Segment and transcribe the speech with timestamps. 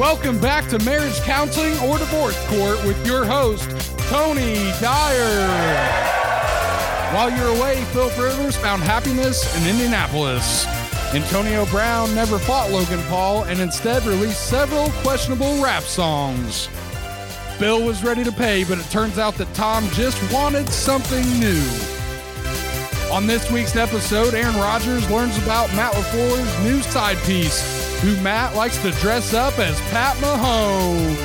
[0.00, 3.68] Welcome back to Marriage Counseling or Divorce Court with your host,
[4.08, 5.46] Tony Dyer.
[7.12, 10.66] While you're away, Phil Rivers found happiness in Indianapolis.
[11.12, 16.70] Antonio Brown never fought Logan Paul and instead released several questionable rap songs.
[17.58, 21.62] Bill was ready to pay, but it turns out that Tom just wanted something new.
[23.12, 28.54] On this week's episode, Aaron Rodgers learns about Matt LaFleur's new side piece, who Matt
[28.56, 31.16] likes to dress up as Pat Mahomes.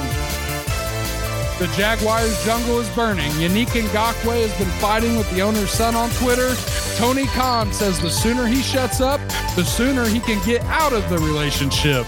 [1.58, 3.32] The Jaguars jungle is burning.
[3.34, 6.54] Yannick Ngakoue has been fighting with the owner's son on Twitter.
[6.98, 9.22] Tony Khan says the sooner he shuts up,
[9.56, 12.06] the sooner he can get out of the relationship.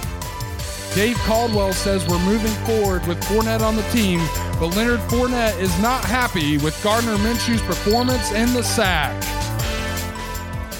[0.93, 4.19] Dave Caldwell says we're moving forward with Fournette on the team,
[4.59, 9.15] but Leonard Fournette is not happy with Gardner Minshew's performance in the sack.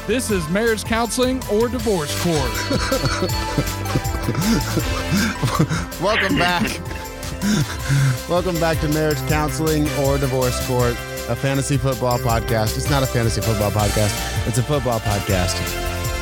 [0.08, 2.38] This is marriage counseling or divorce court.
[6.02, 6.64] Welcome back.
[8.30, 10.94] Welcome back to Marriage Counseling or Divorce Court,
[11.28, 12.78] a fantasy football podcast.
[12.78, 15.58] It's not a fantasy football podcast, it's a football podcast.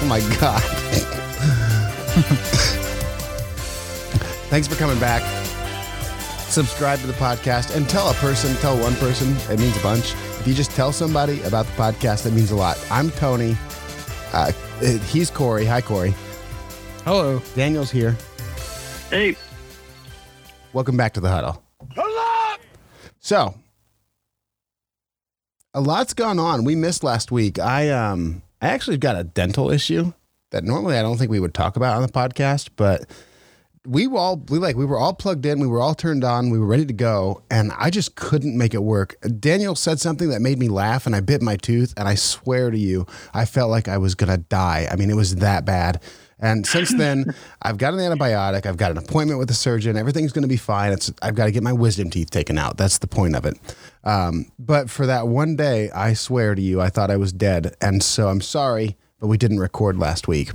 [0.01, 0.63] Oh my God.
[4.49, 5.21] Thanks for coming back.
[6.49, 10.13] Subscribe to the podcast and tell a person, tell one person, it means a bunch.
[10.39, 12.83] If you just tell somebody about the podcast, that means a lot.
[12.89, 13.55] I'm Tony.
[14.35, 14.51] Uh,
[15.07, 15.65] he's Corey.
[15.65, 16.13] Hi, Corey.
[17.05, 17.41] Hello.
[17.55, 18.17] Daniel's here.
[19.09, 19.37] Hey.
[20.73, 21.63] Welcome back to the huddle.
[23.19, 23.55] So,
[25.73, 26.65] a lot's gone on.
[26.65, 27.59] We missed last week.
[27.59, 30.11] I um I actually got a dental issue
[30.51, 33.09] that normally I don't think we would talk about on the podcast, but
[33.85, 36.49] we were all we like we were all plugged in, we were all turned on,
[36.49, 39.15] we were ready to go, and I just couldn't make it work.
[39.39, 42.71] Daniel said something that made me laugh and I bit my tooth and I swear
[42.71, 44.87] to you, I felt like I was going to die.
[44.91, 46.01] I mean, it was that bad.
[46.39, 48.65] And since then, I've got an antibiotic.
[48.65, 49.97] I've got an appointment with a surgeon.
[49.97, 50.91] Everything's going to be fine.
[50.91, 52.77] It's I've got to get my wisdom teeth taken out.
[52.77, 53.57] That's the point of it.
[54.03, 57.75] Um, but for that one day, I swear to you, I thought I was dead.
[57.81, 60.51] And so I'm sorry, but we didn't record last week,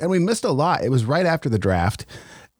[0.00, 0.82] and we missed a lot.
[0.82, 2.06] It was right after the draft.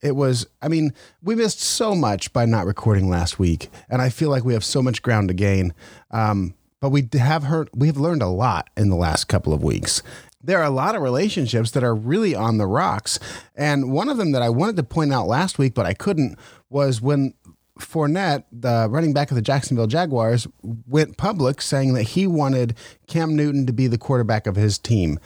[0.03, 0.93] It was, I mean,
[1.23, 4.65] we missed so much by not recording last week, and I feel like we have
[4.65, 5.73] so much ground to gain.
[6.11, 9.62] Um, but we have heard, we have learned a lot in the last couple of
[9.62, 10.03] weeks,
[10.43, 13.21] there are a lot of relationships that are really on the rocks.
[13.55, 16.37] And one of them that I wanted to point out last week, but I couldn't,
[16.69, 17.35] was when
[17.79, 22.77] Fournette, the running back of the Jacksonville Jaguars, went public saying that he wanted
[23.07, 25.19] Cam Newton to be the quarterback of his team.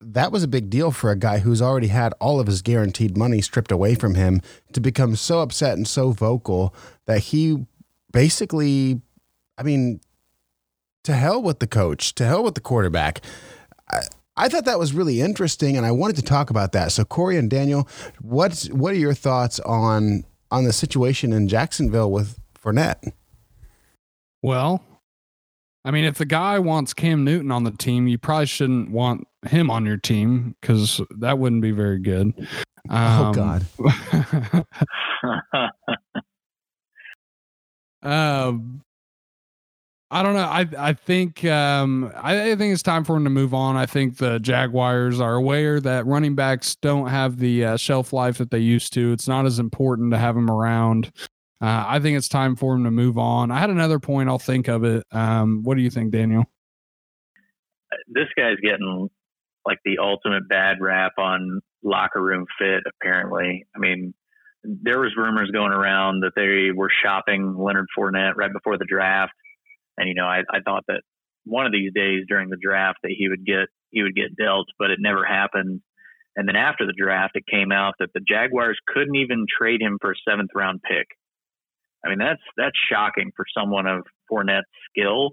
[0.00, 3.16] That was a big deal for a guy who's already had all of his guaranteed
[3.16, 4.42] money stripped away from him
[4.72, 6.74] to become so upset and so vocal
[7.06, 7.66] that he
[8.12, 9.00] basically,
[9.56, 10.00] I mean,
[11.04, 13.22] to hell with the coach, to hell with the quarterback.
[13.90, 14.02] I,
[14.36, 16.92] I thought that was really interesting, and I wanted to talk about that.
[16.92, 17.88] So, Corey and Daniel,
[18.20, 23.12] what's what are your thoughts on on the situation in Jacksonville with Fournette?
[24.42, 24.84] Well,
[25.84, 29.26] I mean, if the guy wants Cam Newton on the team, you probably shouldn't want
[29.46, 32.34] him on your team because that wouldn't be very good.
[32.88, 33.66] Um, oh God.
[38.02, 38.82] um,
[40.10, 40.40] I don't know.
[40.40, 43.76] I I think um, I, I, think it's time for him to move on.
[43.76, 48.38] I think the Jaguars are aware that running backs don't have the uh, shelf life
[48.38, 49.12] that they used to.
[49.12, 51.10] It's not as important to have them around.
[51.60, 53.50] Uh, I think it's time for him to move on.
[53.50, 54.28] I had another point.
[54.28, 55.04] I'll think of it.
[55.10, 56.44] Um, what do you think, Daniel?
[58.08, 59.08] This guy's getting
[59.66, 62.82] like the ultimate bad rap on locker room fit.
[63.00, 64.14] Apparently, I mean,
[64.64, 69.32] there was rumors going around that they were shopping Leonard Fournette right before the draft
[69.98, 71.02] and you know, I, I thought that
[71.44, 74.66] one of these days during the draft that he would get he would get dealt,
[74.78, 75.80] but it never happened.
[76.34, 79.98] And then after the draft, it came out that the Jaguars couldn't even trade him
[80.00, 81.06] for a seventh round pick.
[82.04, 85.30] I mean, that's that's shocking for someone of Fournette's skill.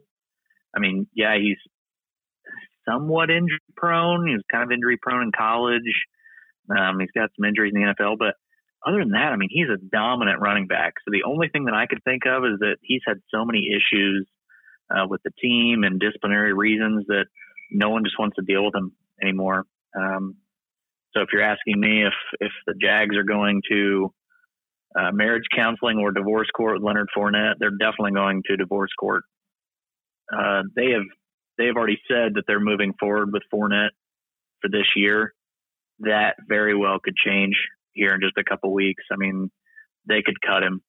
[0.76, 1.58] I mean, yeah, he's
[2.88, 4.28] somewhat injury prone.
[4.28, 5.82] He was kind of injury prone in college.
[6.70, 8.36] Um, he's got some injuries in the NFL, but
[8.86, 10.94] other than that, I mean, he's a dominant running back.
[11.06, 13.70] So the only thing that I could think of is that he's had so many
[13.72, 14.28] issues
[14.90, 17.26] uh, with the team and disciplinary reasons that
[17.72, 18.92] no one just wants to deal with him
[19.22, 19.64] anymore.
[19.96, 20.36] Um,
[21.14, 24.14] so if you're asking me if if the Jags are going to
[25.00, 29.24] uh, marriage counseling or divorce court with Leonard Fournette, they're definitely going to divorce court.
[30.32, 31.04] Uh, they have
[31.58, 33.92] they have already said that they're moving forward with Fournette
[34.62, 35.34] for this year.
[36.00, 37.56] That very well could change
[37.94, 39.04] here in just a couple weeks.
[39.12, 39.52] I mean,
[40.08, 40.82] they could cut him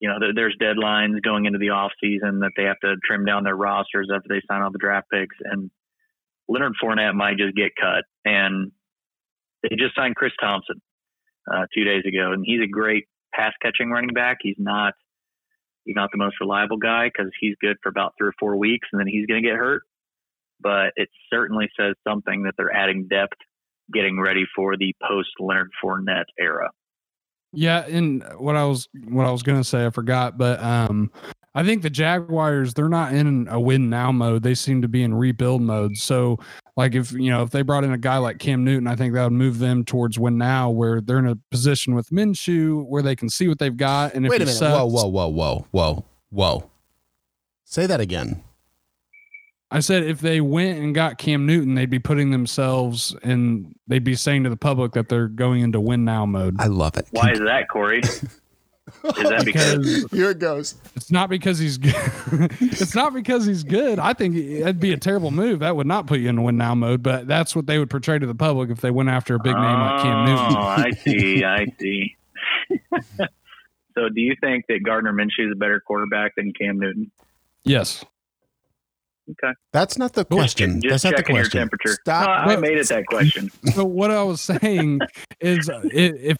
[0.00, 3.44] you know, there's deadlines going into the off season that they have to trim down
[3.44, 5.36] their rosters after they sign all the draft picks.
[5.44, 5.70] And
[6.48, 8.02] Leonard Fournette might just get cut.
[8.24, 8.72] And
[9.62, 10.82] they just signed Chris Thompson.
[11.50, 14.38] uh, two days ago, and he's a great pass catching running back.
[14.40, 14.94] He's not
[15.84, 18.88] he's not the most reliable guy because he's good for about three or four weeks,
[18.92, 19.82] and then he's going to get hurt.
[20.60, 23.38] But it certainly says something that they're adding depth,
[23.92, 26.70] getting ready for the post Leonard Fournette era.
[27.52, 31.10] Yeah, and what I was what I was gonna say, I forgot, but um,
[31.54, 34.42] I think the Jaguars they're not in a win now mode.
[34.42, 35.96] They seem to be in rebuild mode.
[35.98, 36.38] So,
[36.76, 39.12] like if you know if they brought in a guy like Cam Newton, I think
[39.14, 43.02] that would move them towards win now, where they're in a position with Minshew where
[43.02, 44.14] they can see what they've got.
[44.14, 44.58] And if Wait a he minute.
[44.58, 46.70] sucks- Whoa, whoa, whoa, whoa, whoa, whoa.
[47.64, 48.42] Say that again.
[49.70, 54.04] I said if they went and got Cam Newton, they'd be putting themselves and they'd
[54.04, 56.56] be saying to the public that they're going into win now mode.
[56.58, 57.06] I love it.
[57.10, 58.02] Why is that, Corey?
[59.04, 60.74] is that because Because Here it goes.
[60.96, 61.94] it's not because he's good.
[62.60, 63.98] it's not because he's good.
[63.98, 65.60] I think that'd be a terrible move.
[65.60, 68.18] That would not put you in win now mode, but that's what they would portray
[68.18, 70.56] to the public if they went after a big name like Cam Oh, Newton.
[70.56, 71.44] I see.
[71.44, 72.16] I see.
[73.94, 77.10] so, do you think that Gardner Minshew is a better quarterback than Cam Newton?
[77.64, 78.04] Yes.
[79.30, 79.52] Okay.
[79.72, 80.80] That's not the question.
[80.82, 81.60] Just That's not the checking your question.
[81.60, 81.92] temperature.
[82.02, 82.46] Stop.
[82.48, 83.50] No, I made it that question.
[83.72, 85.00] So what I was saying
[85.40, 86.36] is uh, if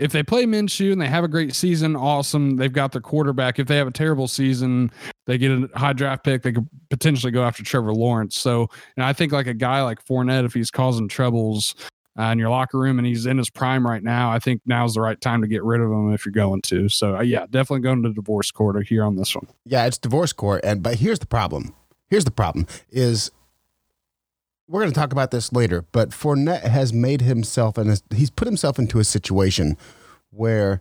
[0.00, 2.56] if they play Minshew and they have a great season, awesome.
[2.56, 3.58] They've got their quarterback.
[3.58, 4.90] If they have a terrible season,
[5.26, 6.42] they get a high draft pick.
[6.42, 8.38] They could potentially go after Trevor Lawrence.
[8.38, 11.74] So, and I think like a guy like Fournette, if he's causing troubles
[12.18, 14.94] uh, in your locker room and he's in his prime right now, I think now's
[14.94, 16.88] the right time to get rid of him if you're going to.
[16.88, 19.48] So, uh, yeah, definitely going to divorce court here on this one.
[19.66, 21.74] Yeah, it's divorce court, and but here's the problem.
[22.08, 23.30] Here's the problem: is
[24.70, 28.46] we're going to talk about this later, but Fournette has made himself and he's put
[28.46, 29.76] himself into a situation
[30.30, 30.80] where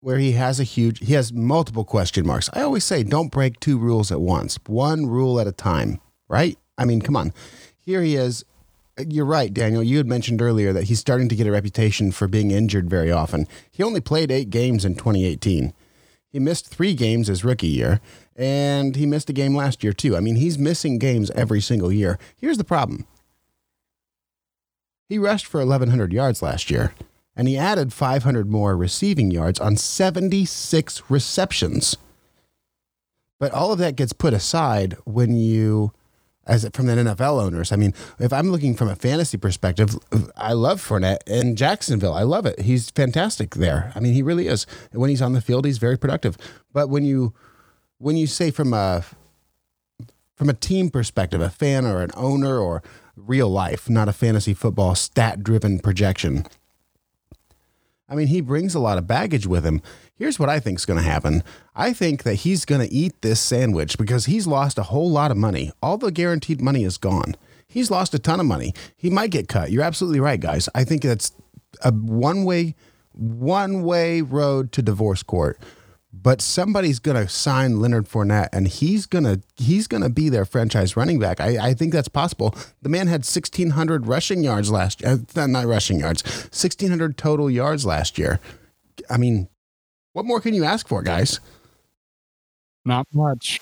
[0.00, 2.48] where he has a huge he has multiple question marks.
[2.54, 4.58] I always say don't break two rules at once.
[4.66, 6.58] One rule at a time, right?
[6.78, 7.34] I mean, come on.
[7.78, 8.44] Here he is.
[9.06, 9.82] You're right, Daniel.
[9.82, 13.12] You had mentioned earlier that he's starting to get a reputation for being injured very
[13.12, 13.46] often.
[13.70, 15.72] He only played 8 games in 2018.
[16.30, 18.00] He missed 3 games his rookie year
[18.38, 20.16] and he missed a game last year too.
[20.16, 22.18] I mean, he's missing games every single year.
[22.36, 23.06] Here's the problem.
[25.08, 26.94] He rushed for 1100 yards last year
[27.34, 31.96] and he added 500 more receiving yards on 76 receptions.
[33.40, 35.92] But all of that gets put aside when you
[36.46, 37.72] as from the NFL owners.
[37.72, 39.96] I mean, if I'm looking from a fantasy perspective,
[40.36, 42.14] I love Fournette in Jacksonville.
[42.14, 42.60] I love it.
[42.60, 43.92] He's fantastic there.
[43.94, 44.66] I mean, he really is.
[44.92, 46.38] When he's on the field, he's very productive.
[46.72, 47.34] But when you
[47.98, 49.04] when you say from a
[50.36, 52.82] from a team perspective, a fan or an owner or
[53.16, 56.46] real life, not a fantasy football stat driven projection.
[58.08, 59.82] I mean, he brings a lot of baggage with him.
[60.14, 61.42] Here's what I think is going to happen.
[61.74, 65.30] I think that he's going to eat this sandwich because he's lost a whole lot
[65.30, 65.72] of money.
[65.82, 67.34] All the guaranteed money is gone.
[67.66, 68.72] He's lost a ton of money.
[68.96, 69.70] He might get cut.
[69.70, 70.68] You're absolutely right, guys.
[70.74, 71.32] I think that's
[71.82, 72.74] a one way
[73.12, 75.58] one way road to divorce court.
[76.20, 81.18] But somebody's gonna sign Leonard Fournette, and he's gonna he's gonna be their franchise running
[81.18, 81.40] back.
[81.40, 82.54] I, I think that's possible.
[82.82, 85.18] The man had sixteen hundred rushing yards last year.
[85.36, 88.40] Uh, not rushing yards, sixteen hundred total yards last year.
[89.08, 89.48] I mean,
[90.12, 91.40] what more can you ask for, guys?
[92.84, 93.60] Not much.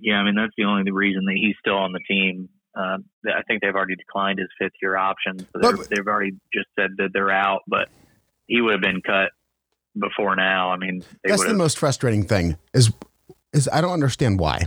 [0.00, 2.48] Yeah, I mean that's the only reason that he's still on the team.
[2.76, 2.98] Uh,
[3.28, 6.90] I think they've already declined his fifth year option, so But- they've already just said
[6.98, 7.60] that they're out.
[7.68, 7.88] But
[8.46, 9.30] he would have been cut
[9.98, 10.70] before now.
[10.70, 12.56] I mean, That's the most frustrating thing.
[12.72, 12.92] Is
[13.52, 14.66] is I don't understand why.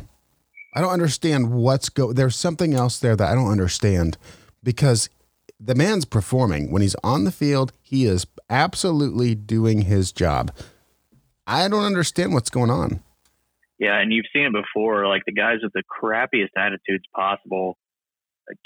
[0.73, 2.13] I don't understand what's go.
[2.13, 4.17] There's something else there that I don't understand
[4.63, 5.09] because
[5.59, 7.73] the man's performing when he's on the field.
[7.81, 10.51] He is absolutely doing his job.
[11.45, 13.01] I don't understand what's going on.
[13.79, 15.07] Yeah, and you've seen it before.
[15.07, 17.77] Like the guys with the crappiest attitudes possible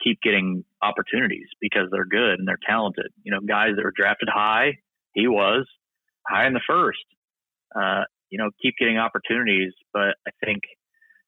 [0.04, 3.08] keep getting opportunities because they're good and they're talented.
[3.24, 4.78] You know, guys that were drafted high,
[5.14, 5.66] he was
[6.32, 7.04] high in the first.
[7.76, 10.62] Uh, you know, keep getting opportunities, but I think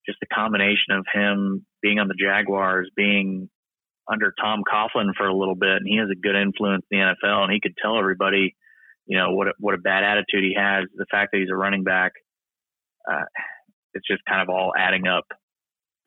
[0.06, 3.50] just the combination of him being on the Jaguars, being
[4.12, 7.06] under Tom Coughlin for a little bit, and he has a good influence in the
[7.06, 8.56] NFL, and he could tell everybody,
[9.06, 10.86] you know, what a, what a bad attitude he has.
[10.96, 12.12] The fact that he's a running back,
[13.10, 13.26] uh,
[13.94, 15.26] it's just kind of all adding up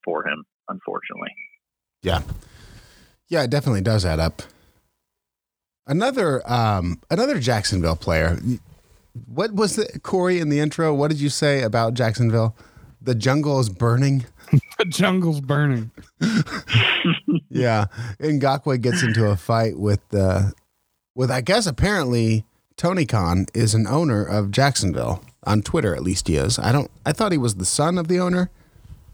[0.04, 1.30] for him, unfortunately.
[2.02, 2.22] Yeah,
[3.28, 4.42] yeah, it definitely does add up.
[5.86, 8.38] Another um, another Jacksonville player.
[9.26, 10.92] What was it, Corey, in the intro?
[10.94, 12.54] What did you say about Jacksonville?
[13.00, 14.26] The jungle is burning.
[14.78, 15.90] The jungle's burning.
[17.48, 17.86] yeah,
[18.20, 20.50] Ngakoue gets into a fight with uh,
[21.14, 22.44] with I guess apparently
[22.76, 25.94] Tony Khan is an owner of Jacksonville on Twitter.
[25.96, 26.58] At least he is.
[26.58, 26.90] I don't.
[27.04, 28.50] I thought he was the son of the owner,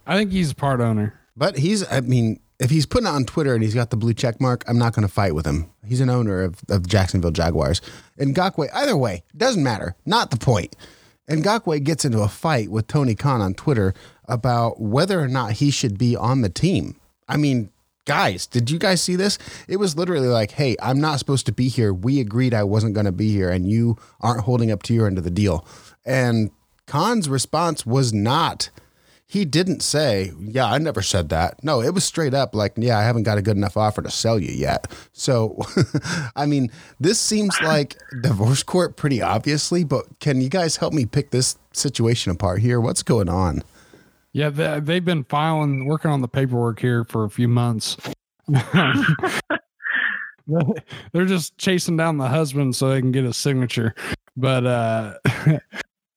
[0.07, 1.15] I think he's a part owner.
[1.37, 1.91] but he's.
[1.91, 4.63] I mean, if he's putting it on Twitter and he's got the blue check mark,
[4.69, 5.71] I'm not going to fight with him.
[5.85, 7.81] He's an owner of, of Jacksonville Jaguars.
[8.19, 9.97] And Ngakoue, either way, doesn't matter.
[10.07, 10.77] Not the point.
[11.27, 13.95] And Ngakoue gets into a fight with Tony Khan on Twitter
[14.27, 17.01] about whether or not he should be on the team.
[17.29, 17.71] I mean,
[18.05, 19.39] guys, did you guys see this?
[19.67, 21.93] It was literally like, hey, I'm not supposed to be here.
[21.93, 25.09] We agreed I wasn't going to be here, and you aren't holding up to your
[25.09, 25.67] end of the deal.
[26.05, 26.53] And
[26.87, 28.71] Khan's response was not
[29.33, 31.65] he didn't say, Yeah, I never said that.
[31.65, 34.11] No, it was straight up like, Yeah, I haven't got a good enough offer to
[34.11, 34.93] sell you yet.
[35.15, 35.57] So,
[36.37, 36.71] I mean,
[37.01, 41.57] this seems like divorce court pretty obviously, but can you guys help me pick this
[41.73, 42.79] situation apart here?
[42.79, 43.63] What's going on?
[44.35, 47.97] Yeah, they, have been filing, working on the paperwork here for a few months.
[50.47, 53.95] They're just chasing down the husband so they can get a signature.
[54.37, 55.15] But, uh,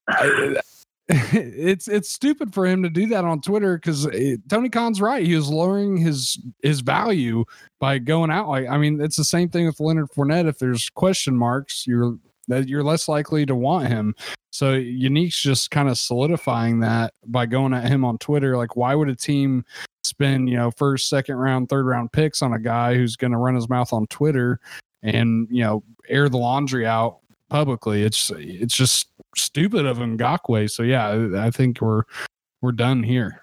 [1.07, 5.25] it's it's stupid for him to do that on Twitter because eh, Tony Khan's right.
[5.25, 7.45] He was lowering his his value
[7.79, 8.47] by going out.
[8.47, 10.47] Like I mean, it's the same thing with Leonard Fournette.
[10.47, 14.15] If there's question marks, you're that you're less likely to want him.
[14.51, 18.57] So Unique's just kind of solidifying that by going at him on Twitter.
[18.57, 19.65] Like, why would a team
[20.03, 23.37] spend you know first, second round, third round picks on a guy who's going to
[23.37, 24.59] run his mouth on Twitter
[25.03, 27.19] and you know air the laundry out
[27.49, 28.01] publicly?
[28.01, 30.69] It's it's just stupid of Ngakoue.
[30.69, 32.03] So yeah, I think we're
[32.61, 33.41] we're done here.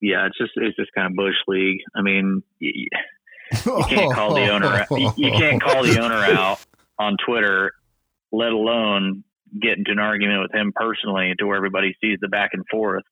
[0.00, 1.80] Yeah, it's just it's just kind of bush league.
[1.94, 2.88] I mean, you,
[3.64, 6.60] you can't call the owner out, you, you can't call the owner out
[6.98, 7.72] on Twitter,
[8.32, 9.24] let alone
[9.60, 13.04] get into an argument with him personally to where everybody sees the back and forth.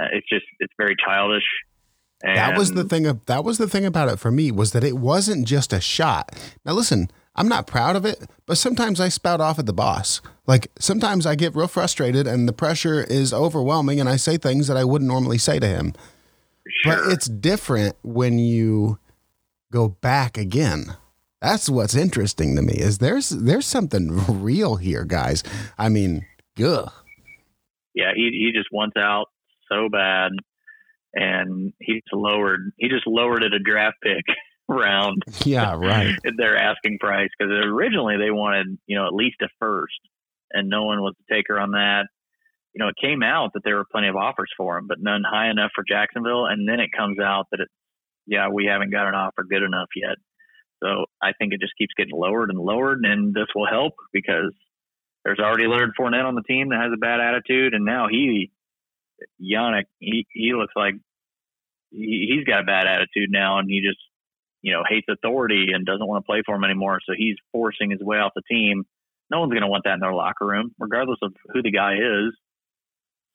[0.00, 1.44] Uh, it's just it's very childish.
[2.22, 3.06] And that was the thing.
[3.06, 5.80] Of, that was the thing about it for me was that it wasn't just a
[5.80, 6.34] shot.
[6.64, 10.20] Now listen, I'm not proud of it, but sometimes I spout off at the boss.
[10.46, 14.68] Like sometimes I get real frustrated and the pressure is overwhelming and I say things
[14.68, 15.92] that I wouldn't normally say to him.
[16.82, 16.96] Sure.
[16.96, 18.98] But it's different when you
[19.70, 20.96] go back again.
[21.42, 25.44] That's what's interesting to me is there's there's something real here, guys.
[25.78, 26.24] I mean,
[26.62, 26.90] ugh.
[27.94, 29.26] Yeah, he he just wants out
[29.70, 30.32] so bad
[31.14, 34.24] and he just lowered he just lowered it a draft pick
[34.68, 35.22] round.
[35.44, 36.14] Yeah, right.
[36.36, 40.00] their asking price because originally they wanted you know at least a first,
[40.52, 42.06] and no one was the taker on that.
[42.74, 45.22] You know, it came out that there were plenty of offers for him, but none
[45.24, 46.44] high enough for Jacksonville.
[46.44, 47.68] And then it comes out that it,
[48.26, 50.16] yeah, we haven't got an offer good enough yet.
[50.82, 54.52] So I think it just keeps getting lowered and lowered, and this will help because
[55.24, 58.50] there's already Leonard Fournette on the team that has a bad attitude, and now he,
[59.40, 60.94] Yannick, he he looks like
[61.90, 63.98] he, he's got a bad attitude now, and he just
[64.62, 66.98] you know, hates authority and doesn't want to play for him anymore.
[67.06, 68.84] So he's forcing his way off the team.
[69.30, 71.94] No one's going to want that in their locker room, regardless of who the guy
[71.94, 72.34] is.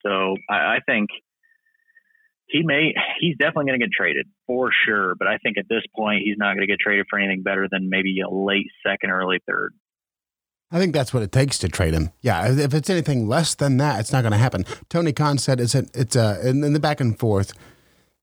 [0.05, 1.09] So I, I think
[2.47, 5.15] he may, he's definitely going to get traded for sure.
[5.17, 7.67] But I think at this point, he's not going to get traded for anything better
[7.71, 9.73] than maybe a late second, early third.
[10.73, 12.11] I think that's what it takes to trade him.
[12.21, 14.65] Yeah, if it's anything less than that, it's not going to happen.
[14.89, 17.53] Tony Khan said it's a, it's a in, in the back and forth.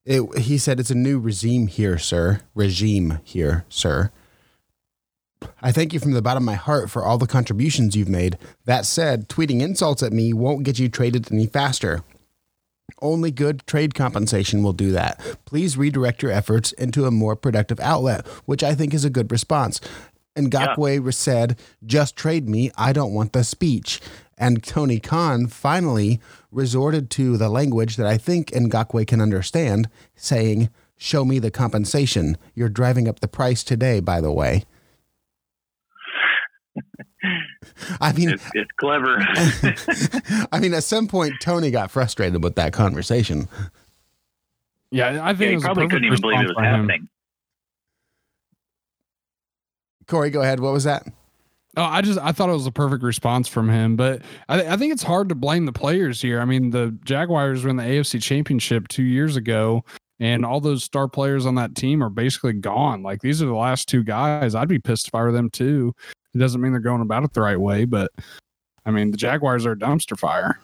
[0.08, 2.40] It, he said it's a new regime here, sir.
[2.54, 4.10] Regime here, sir.
[5.60, 8.38] I thank you from the bottom of my heart for all the contributions you've made.
[8.64, 12.04] That said, tweeting insults at me won't get you traded any faster.
[13.02, 15.20] Only good trade compensation will do that.
[15.44, 19.30] Please redirect your efforts into a more productive outlet, which I think is a good
[19.30, 19.78] response.
[20.38, 21.11] And Ngakoue yeah.
[21.11, 22.71] said, just trade me.
[22.78, 24.00] I don't want the speech.
[24.38, 26.21] And Tony Khan finally
[26.52, 32.37] resorted to the language that I think Ngakoue can understand, saying, Show me the compensation.
[32.54, 34.64] You're driving up the price today, by the way.
[38.00, 39.18] I mean, it's, it's clever.
[40.52, 43.49] I mean, at some point, Tony got frustrated with that conversation.
[44.90, 47.09] Yeah, I think yeah, he probably couldn't even believe it was happening.
[50.08, 50.60] Corey, go ahead.
[50.60, 51.06] What was that?
[51.76, 54.76] Oh, I just I thought it was a perfect response from him, but I, I
[54.76, 56.40] think it's hard to blame the players here.
[56.40, 59.84] I mean, the Jaguars were in the AFC Championship two years ago,
[60.18, 63.02] and all those star players on that team are basically gone.
[63.02, 64.54] Like these are the last two guys.
[64.54, 65.94] I'd be pissed if I were them too.
[66.34, 68.10] It doesn't mean they're going about it the right way, but
[68.84, 70.58] I mean, the Jaguars are a dumpster fire.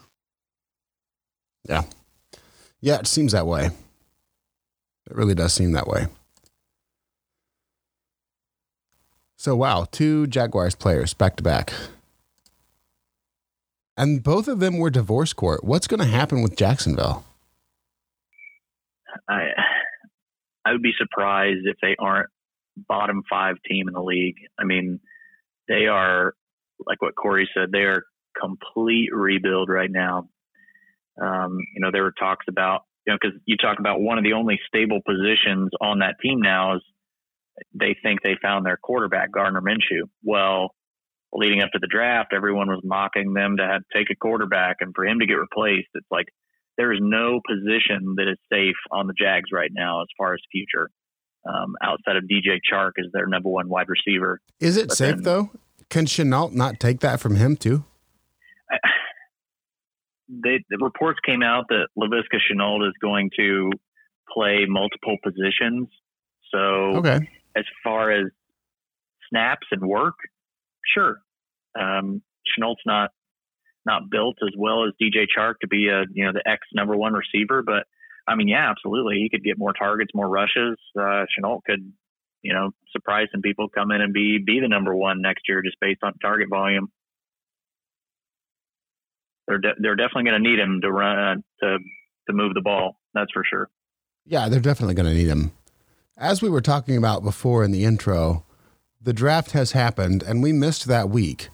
[1.68, 1.82] Yeah,
[2.80, 3.66] yeah, it seems that way.
[3.66, 6.06] It really does seem that way.
[9.44, 11.70] So wow, two Jaguars players back to back.
[13.94, 15.62] And both of them were divorce court.
[15.62, 17.26] What's going to happen with Jacksonville?
[19.28, 19.48] I
[20.64, 22.30] I would be surprised if they aren't
[22.88, 24.38] bottom five team in the league.
[24.58, 24.98] I mean,
[25.68, 26.32] they are
[26.86, 27.70] like what Corey said.
[27.70, 28.02] They are
[28.40, 30.30] complete rebuild right now.
[31.20, 34.24] Um, you know, there were talks about you know, because you talk about one of
[34.24, 36.82] the only stable positions on that team now is
[37.72, 40.08] they think they found their quarterback, Gardner Minshew.
[40.22, 40.74] Well,
[41.32, 44.92] leading up to the draft, everyone was mocking them to have, take a quarterback, and
[44.94, 46.26] for him to get replaced, it's like
[46.76, 50.40] there is no position that is safe on the Jags right now as far as
[50.50, 50.90] future.
[51.46, 54.40] Um, outside of DJ Chark as their number one wide receiver.
[54.60, 55.50] Is it but safe then, though?
[55.90, 57.84] Can Shenault not take that from him too?
[58.70, 58.78] I,
[60.28, 63.70] they, the reports came out that Laviska Shenault is going to
[64.32, 65.88] play multiple positions.
[66.50, 66.58] So,
[66.96, 67.28] okay.
[67.56, 68.26] As far as
[69.30, 70.14] snaps and work,
[70.94, 71.18] sure.
[71.78, 73.10] Um, Shenault's not
[73.86, 76.96] not built as well as DJ Chark to be a you know the X number
[76.96, 77.84] one receiver, but
[78.26, 80.78] I mean, yeah, absolutely, he could get more targets, more rushes.
[80.98, 81.92] Uh, Shenault could,
[82.42, 85.62] you know, surprise some people, come in and be be the number one next year
[85.62, 86.90] just based on target volume.
[89.46, 91.34] They're de- they're definitely going to need him to run uh,
[91.64, 91.78] to
[92.28, 92.96] to move the ball.
[93.12, 93.68] That's for sure.
[94.26, 95.52] Yeah, they're definitely going to need him.
[96.16, 98.44] As we were talking about before in the intro,
[99.02, 101.48] the draft has happened and we missed that week.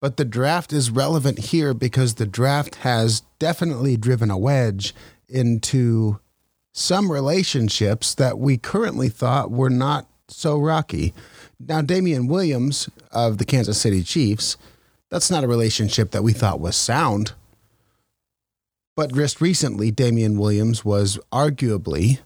[0.00, 4.94] But the draft is relevant here because the draft has definitely driven a wedge
[5.28, 6.18] into
[6.72, 11.12] some relationships that we currently thought were not so rocky.
[11.58, 14.56] Now, Damien Williams of the Kansas City Chiefs,
[15.10, 17.32] that's not a relationship that we thought was sound.
[18.96, 22.20] But just recently, Damien Williams was arguably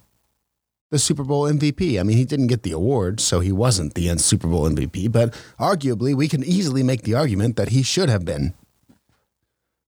[0.94, 1.98] the Super Bowl MVP.
[1.98, 5.34] I mean, he didn't get the award, so he wasn't the Super Bowl MVP, but
[5.58, 8.54] arguably, we can easily make the argument that he should have been.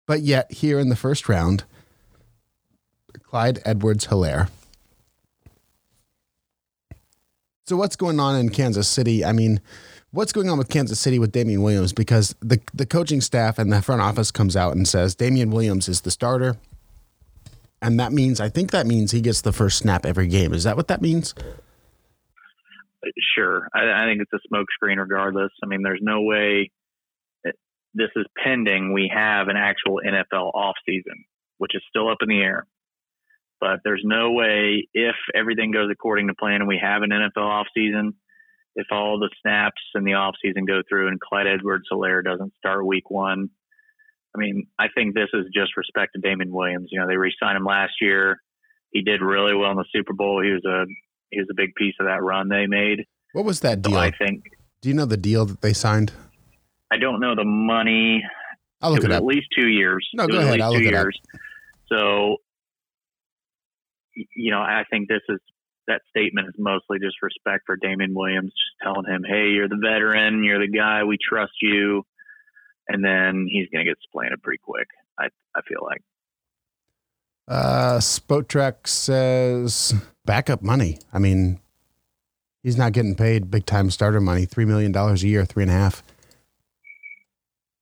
[0.08, 1.62] But yet, here in the first round,
[3.22, 4.48] Clyde Edwards Helaire.
[7.68, 9.24] So, what's going on in Kansas City?
[9.24, 9.60] I mean,
[10.10, 11.92] what's going on with Kansas City with Damien Williams?
[11.92, 15.88] Because the, the coaching staff and the front office comes out and says Damien Williams
[15.88, 16.56] is the starter
[17.82, 20.52] and that means I think that means he gets the first snap every game.
[20.52, 21.34] Is that what that means?
[23.36, 24.98] Sure, I, I think it's a smokescreen.
[24.98, 26.70] Regardless, I mean, there's no way
[27.96, 28.92] this is pending.
[28.92, 31.24] We have an actual NFL offseason,
[31.58, 32.66] which is still up in the air.
[33.58, 37.64] But there's no way if everything goes according to plan and we have an NFL
[37.64, 38.10] offseason,
[38.74, 42.84] if all the snaps in the offseason go through and Clyde Edwards Helaire doesn't start
[42.84, 43.48] week one,
[44.36, 46.88] I mean, I think this is just respect to Damien Williams.
[46.90, 48.36] You know, they re-signed him last year.
[48.90, 50.42] He did really well in the Super Bowl.
[50.42, 50.84] He was a
[51.30, 53.04] he was a big piece of that run they made.
[53.32, 53.94] What was that deal?
[53.94, 54.44] So I think.
[54.80, 56.12] Do you know the deal that they signed?
[56.90, 58.22] I don't know the money.
[58.80, 59.18] I'll look it, it up.
[59.18, 60.06] At least two years.
[60.14, 60.60] No, go ahead.
[60.60, 61.18] I'll look years.
[61.32, 61.40] it up.
[61.88, 62.36] So,
[64.14, 65.40] you know, I think this is
[65.88, 69.80] that statement is mostly just respect for Damien Williams, just telling him, "Hey, you're the
[69.82, 70.44] veteran.
[70.44, 71.04] You're the guy.
[71.04, 72.04] We trust you."
[72.88, 74.88] And then he's going to get supplanted pretty quick.
[75.18, 76.02] I I feel like.
[77.48, 79.94] Uh, Spotrac says
[80.24, 80.98] backup money.
[81.12, 81.60] I mean,
[82.62, 85.70] he's not getting paid big time starter money, three million dollars a year, three and
[85.70, 86.02] a half.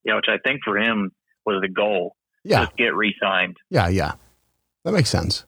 [0.03, 1.11] Yeah, which I think for him
[1.45, 2.15] was the goal.
[2.43, 3.57] Yeah, Just get re-signed.
[3.71, 4.13] Yeah, yeah,
[4.83, 5.45] that makes sense.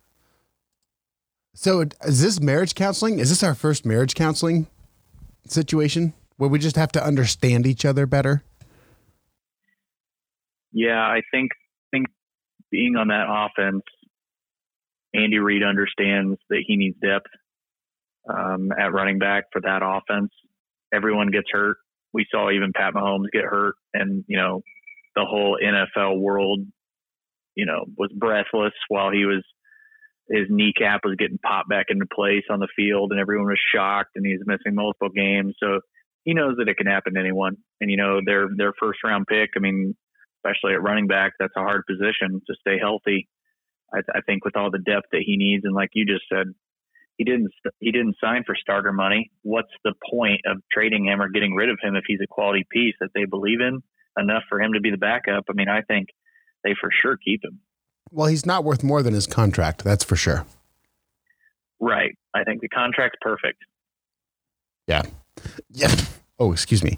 [1.54, 3.20] So, is this marriage counseling?
[3.20, 4.66] Is this our first marriage counseling
[5.46, 8.44] situation where we just have to understand each other better?
[10.72, 11.52] Yeah, I think
[11.92, 12.08] think
[12.72, 13.84] being on that offense,
[15.14, 17.28] Andy Reid understands that he needs depth
[18.30, 20.32] um, at running back for that offense.
[20.94, 21.78] Everyone gets hurt.
[22.14, 24.62] We saw even Pat Mahomes get hurt, and you know
[25.16, 26.60] the whole NFL world,
[27.56, 29.44] you know, was breathless while he was
[30.30, 34.12] his kneecap was getting popped back into place on the field, and everyone was shocked,
[34.16, 35.56] and he's missing multiple games.
[35.62, 35.80] So
[36.24, 37.56] he knows that it can happen to anyone.
[37.80, 39.52] And you know their their first round pick.
[39.56, 39.96] I mean,
[40.38, 43.28] especially at running back, that's a hard position to stay healthy.
[43.94, 46.54] I, I think with all the depth that he needs, and like you just said,
[47.18, 49.32] he didn't he didn't sign for starter money.
[49.42, 52.66] What's the point of trading him or getting rid of him if he's a quality
[52.70, 53.82] piece that they believe in
[54.18, 55.46] enough for him to be the backup?
[55.50, 56.10] I mean, I think
[56.64, 57.60] they for sure keep him.
[58.12, 60.46] Well, he's not worth more than his contract, that's for sure.
[61.80, 62.18] Right.
[62.34, 63.60] I think the contract's perfect.
[64.88, 65.04] Yeah.
[65.70, 65.94] Yeah.
[66.40, 66.98] Oh, excuse me.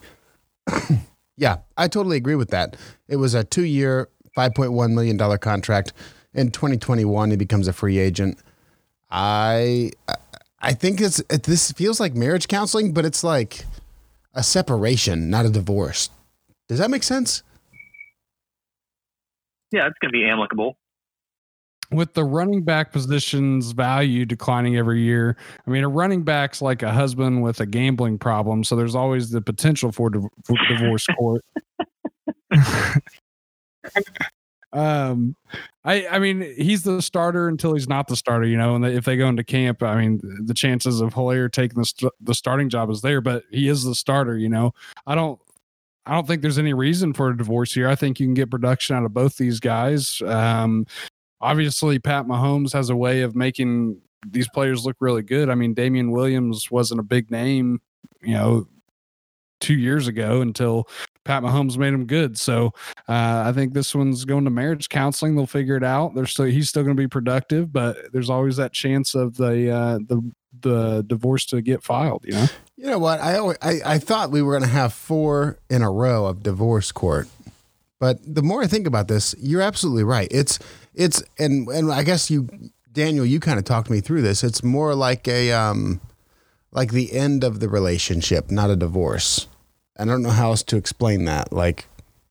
[1.40, 2.76] Yeah, I totally agree with that.
[3.08, 5.94] It was a two year, $5.1 million contract.
[6.34, 8.38] In 2021, he becomes a free agent.
[9.10, 9.92] I
[10.62, 13.66] I think it's it, this feels like marriage counseling, but it's like
[14.34, 16.10] a separation, not a divorce.
[16.68, 17.42] Does that make sense?
[19.72, 20.78] Yeah, it's going to be amicable
[21.92, 26.84] with the running back position's value declining every year, I mean, a running back's like
[26.84, 31.44] a husband with a gambling problem, so there's always the potential for, for divorce court.
[34.74, 35.36] um,
[35.84, 38.76] I I mean he's the starter until he's not the starter, you know.
[38.76, 42.14] And if they go into camp, I mean the chances of Helaire taking the st-
[42.22, 44.74] the starting job is there, but he is the starter, you know.
[45.08, 45.40] I don't
[46.06, 47.88] I don't think there's any reason for a divorce here.
[47.88, 50.22] I think you can get production out of both these guys.
[50.24, 50.86] Um,
[51.42, 55.50] obviously, Pat Mahomes has a way of making these players look really good.
[55.50, 57.82] I mean, Damien Williams wasn't a big name,
[58.22, 58.68] you know,
[59.60, 60.88] two years ago until
[61.26, 62.38] Pat Mahomes made him good.
[62.38, 62.74] So
[63.08, 65.36] uh, I think this one's going to marriage counseling.
[65.36, 66.16] They'll figure it out.
[66.16, 69.70] They're still he's still going to be productive, but there's always that chance of the
[69.70, 72.26] uh, the the divorce to get filed.
[72.26, 72.48] You know.
[72.78, 73.20] You know what?
[73.20, 76.42] I always, I, I thought we were going to have four in a row of
[76.42, 77.28] divorce court,
[78.00, 80.28] but the more I think about this, you're absolutely right.
[80.32, 80.58] It's
[80.96, 82.50] it's and and I guess you,
[82.92, 84.44] Daniel, you kind of talked me through this.
[84.44, 86.00] It's more like a um,
[86.72, 89.48] like the end of the relationship, not a divorce.
[89.98, 91.52] I don't know how else to explain that.
[91.52, 91.86] Like,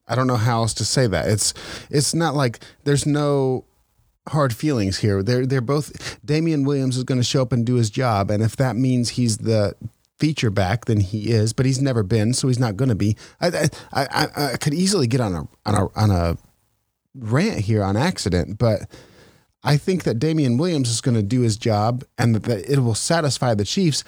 [0.07, 1.29] I don't know how else to say that.
[1.29, 1.53] It's
[1.91, 3.65] it's not like there's no
[4.29, 5.23] hard feelings here.
[5.23, 6.19] They're they're both.
[6.25, 9.11] Damien Williams is going to show up and do his job, and if that means
[9.11, 9.75] he's the
[10.19, 13.17] feature back than he is, but he's never been, so he's not going to be.
[13.41, 16.37] I, I, I, I could easily get on a on a on a
[17.15, 18.83] rant here on accident, but
[19.63, 22.95] I think that Damien Williams is going to do his job and that it will
[22.95, 24.05] satisfy the Chiefs.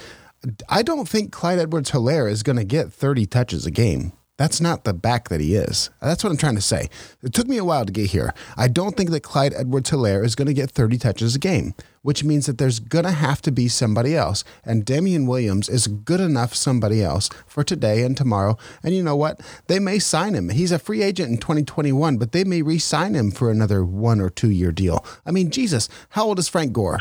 [0.69, 4.13] I don't think Clyde Edwards Helaire is going to get 30 touches a game.
[4.41, 5.91] That's not the back that he is.
[6.01, 6.89] That's what I'm trying to say.
[7.23, 8.33] It took me a while to get here.
[8.57, 11.75] I don't think that Clyde Edwards Helaire is going to get 30 touches a game,
[12.01, 14.43] which means that there's going to have to be somebody else.
[14.65, 18.57] And Damien Williams is good enough somebody else for today and tomorrow.
[18.83, 19.43] And you know what?
[19.67, 20.49] They may sign him.
[20.49, 24.23] He's a free agent in 2021, but they may re sign him for another one
[24.23, 25.05] or two year deal.
[25.27, 27.01] I mean, Jesus, how old is Frank Gore?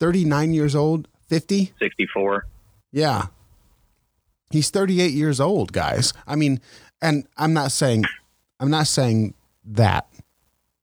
[0.00, 1.08] 39 years old?
[1.28, 1.74] 50?
[1.78, 2.46] 64.
[2.90, 3.26] Yeah.
[4.50, 6.12] He's 38 years old, guys.
[6.26, 6.60] I mean,
[7.02, 8.04] and I'm not saying
[8.60, 10.08] I'm not saying that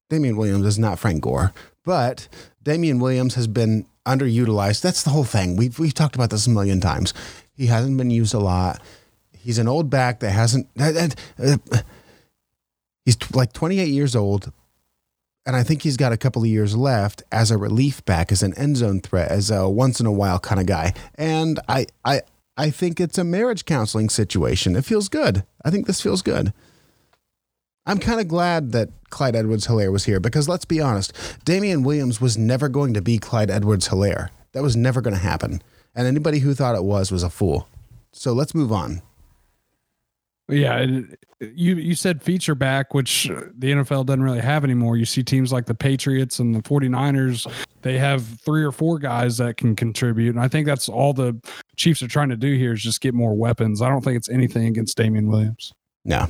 [0.10, 2.28] Damien Williams is not Frank Gore, but
[2.62, 4.82] Damien Williams has been underutilized.
[4.82, 5.56] That's the whole thing.
[5.56, 7.14] We've we've talked about this a million times.
[7.56, 8.82] He hasn't been used a lot.
[9.38, 10.68] He's an old back that hasn't.
[10.80, 11.08] Uh,
[13.06, 14.52] he's like 28 years old,
[15.46, 18.44] and I think he's got a couple of years left as a relief back, as
[18.44, 20.94] an end zone threat, as a once in a while kind of guy.
[21.16, 22.22] And I, I,
[22.56, 24.76] I think it's a marriage counseling situation.
[24.76, 25.44] It feels good.
[25.66, 26.54] I think this feels good.
[27.86, 31.14] I'm kind of glad that Clyde Edwards Helaire was here because let's be honest,
[31.44, 34.30] Damien Williams was never going to be Clyde Edwards Helaire.
[34.54, 35.62] That was never going to happen.
[35.96, 37.68] And anybody who thought it was was a fool.
[38.12, 39.02] So let's move on.
[40.50, 40.86] Yeah,
[41.40, 44.98] you you said feature back, which the NFL doesn't really have anymore.
[44.98, 47.50] You see teams like the Patriots and the 49ers,
[47.82, 50.32] they have three or four guys that can contribute.
[50.32, 51.40] And I think that's all the
[51.78, 53.82] Chiefs are trying to do here is just get more weapons.
[53.82, 55.74] I don't think it's anything against Damien Williams.
[56.04, 56.28] No.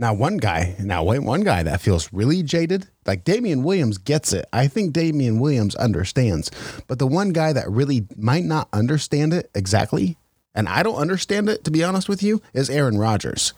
[0.00, 4.32] Now one guy, now wait, one guy that feels really jaded, like Damien Williams gets
[4.32, 4.44] it.
[4.52, 6.52] I think Damien Williams understands.
[6.86, 10.16] But the one guy that really might not understand it exactly
[10.58, 13.54] and I don't understand it, to be honest with you, is Aaron Rodgers.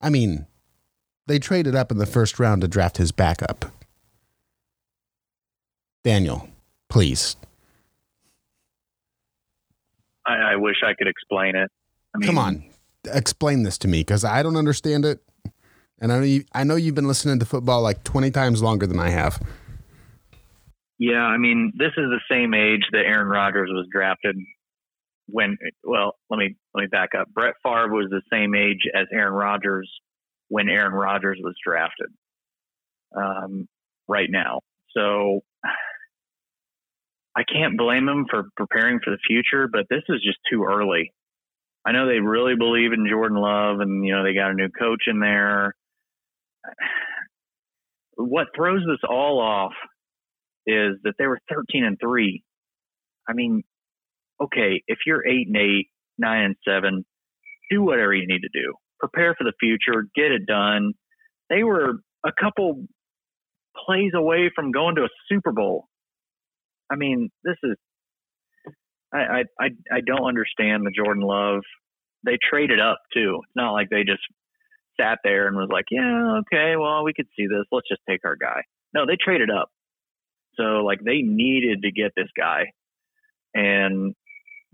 [0.00, 0.46] I mean,
[1.28, 3.66] they traded up in the first round to draft his backup.
[6.02, 6.48] Daniel,
[6.88, 7.36] please.
[10.26, 11.70] I, I wish I could explain it.
[12.12, 12.64] I mean, Come on,
[13.04, 15.22] explain this to me because I don't understand it.
[16.00, 18.88] And I know, you, I know you've been listening to football like 20 times longer
[18.88, 19.40] than I have.
[20.98, 24.36] Yeah, I mean, this is the same age that Aaron Rodgers was drafted
[25.28, 27.28] when well let me let me back up.
[27.32, 29.90] Brett Favre was the same age as aaron rodgers
[30.48, 32.08] when aaron rodgers was drafted
[33.16, 33.66] um,
[34.08, 34.60] right now.
[34.96, 35.40] So
[37.36, 41.12] i can't blame him for preparing for the future but this is just too early.
[41.84, 44.68] I know they really believe in jordan love and you know they got a new
[44.68, 45.74] coach in there.
[48.16, 49.74] What throws this all off
[50.66, 52.42] is that they were 13 and 3
[53.28, 53.62] i mean
[54.42, 57.04] okay, if you're eight and eight, nine and seven,
[57.70, 58.74] do whatever you need to do.
[59.00, 60.92] Prepare for the future, get it done.
[61.50, 62.86] They were a couple
[63.84, 65.86] plays away from going to a Super Bowl.
[66.90, 67.76] I mean, this is
[69.12, 71.62] I I I don't understand the Jordan Love.
[72.24, 73.40] They traded up too.
[73.44, 74.22] It's not like they just
[74.98, 77.66] sat there and was like, yeah, okay, well, we could see this.
[77.70, 78.62] Let's just take our guy.
[78.94, 79.68] No, they traded up.
[80.54, 82.72] So like they needed to get this guy.
[83.54, 84.14] And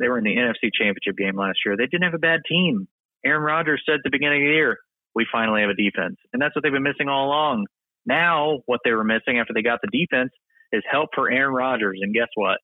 [0.02, 1.76] they were in the NFC Championship game last year.
[1.76, 2.88] They didn't have a bad team.
[3.24, 4.78] Aaron Rodgers said at the beginning of the year,
[5.14, 7.66] "We finally have a defense," and that's what they've been missing all along.
[8.04, 10.32] Now, what they were missing after they got the defense
[10.72, 12.58] is help for Aaron Rodgers, and guess what?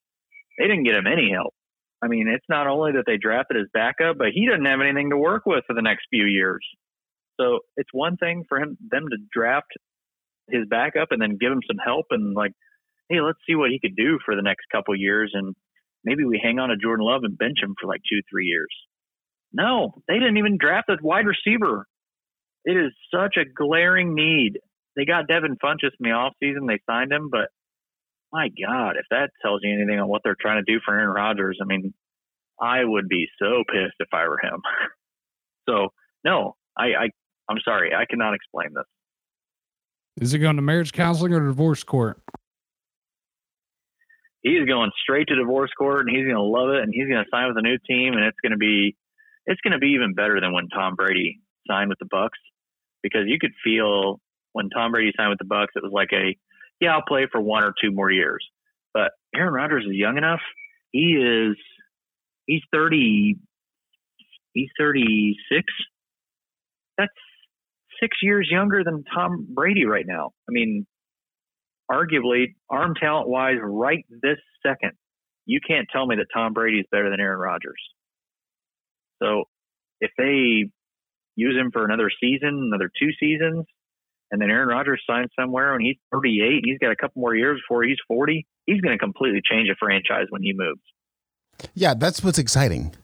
[0.58, 1.54] They didn't get him any help.
[2.02, 5.10] I mean, it's not only that they drafted his backup, but he doesn't have anything
[5.10, 6.64] to work with for the next few years.
[7.40, 9.72] So it's one thing for him them to draft
[10.50, 12.52] his backup and then give him some help and like,
[13.08, 15.54] hey, let's see what he could do for the next couple years and
[16.04, 18.74] maybe we hang on to Jordan Love and bench him for like two, three years.
[19.52, 21.86] No, they didn't even draft a wide receiver.
[22.64, 24.58] It is such a glaring need.
[24.96, 26.66] They got Devin Funchess in the offseason.
[26.66, 27.48] They signed him, but
[28.32, 31.08] my God, if that tells you anything on what they're trying to do for Aaron
[31.08, 31.94] Rodgers, I mean,
[32.60, 34.60] I would be so pissed if I were him.
[35.68, 35.88] so,
[36.24, 37.08] no, I, I,
[37.48, 37.92] I'm sorry.
[37.94, 38.84] I cannot explain this.
[40.20, 42.20] Is it going to marriage counseling or divorce court?
[44.42, 47.22] He's going straight to divorce court and he's going to love it and he's going
[47.22, 48.96] to sign with a new team and it's going to be
[49.46, 52.38] it's going to be even better than when Tom Brady signed with the Bucks
[53.02, 54.20] because you could feel
[54.52, 56.36] when Tom Brady signed with the Bucks, it was like a,
[56.80, 58.46] yeah, I'll play for one or two more years.
[58.92, 60.40] But Aaron Rodgers is young enough.
[60.90, 61.56] He is,
[62.46, 63.36] he's 30,
[64.52, 65.64] he's 36.
[66.96, 67.12] That's
[68.02, 70.30] six years younger than Tom Brady right now.
[70.48, 70.86] I mean,
[71.90, 74.92] arguably, arm talent wise, right this second,
[75.46, 77.80] you can't tell me that Tom Brady is better than Aaron Rodgers.
[79.22, 79.44] So
[80.00, 80.70] if they
[81.36, 83.64] use him for another season, another two seasons,
[84.30, 87.60] and then Aaron Rodgers signs somewhere and he's 38, he's got a couple more years
[87.62, 90.80] before he's 40, he's going to completely change a franchise when he moves.
[91.74, 92.94] Yeah, that's what's exciting.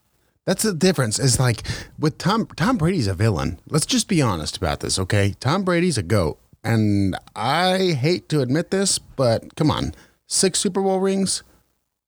[0.45, 1.17] That's the difference.
[1.17, 1.63] Is like
[1.97, 3.59] with Tom Tom Brady's a villain.
[3.67, 5.33] Let's just be honest about this, okay?
[5.39, 6.39] Tom Brady's a goat.
[6.65, 9.93] And I hate to admit this, but come on.
[10.27, 11.43] Six Super Bowl rings.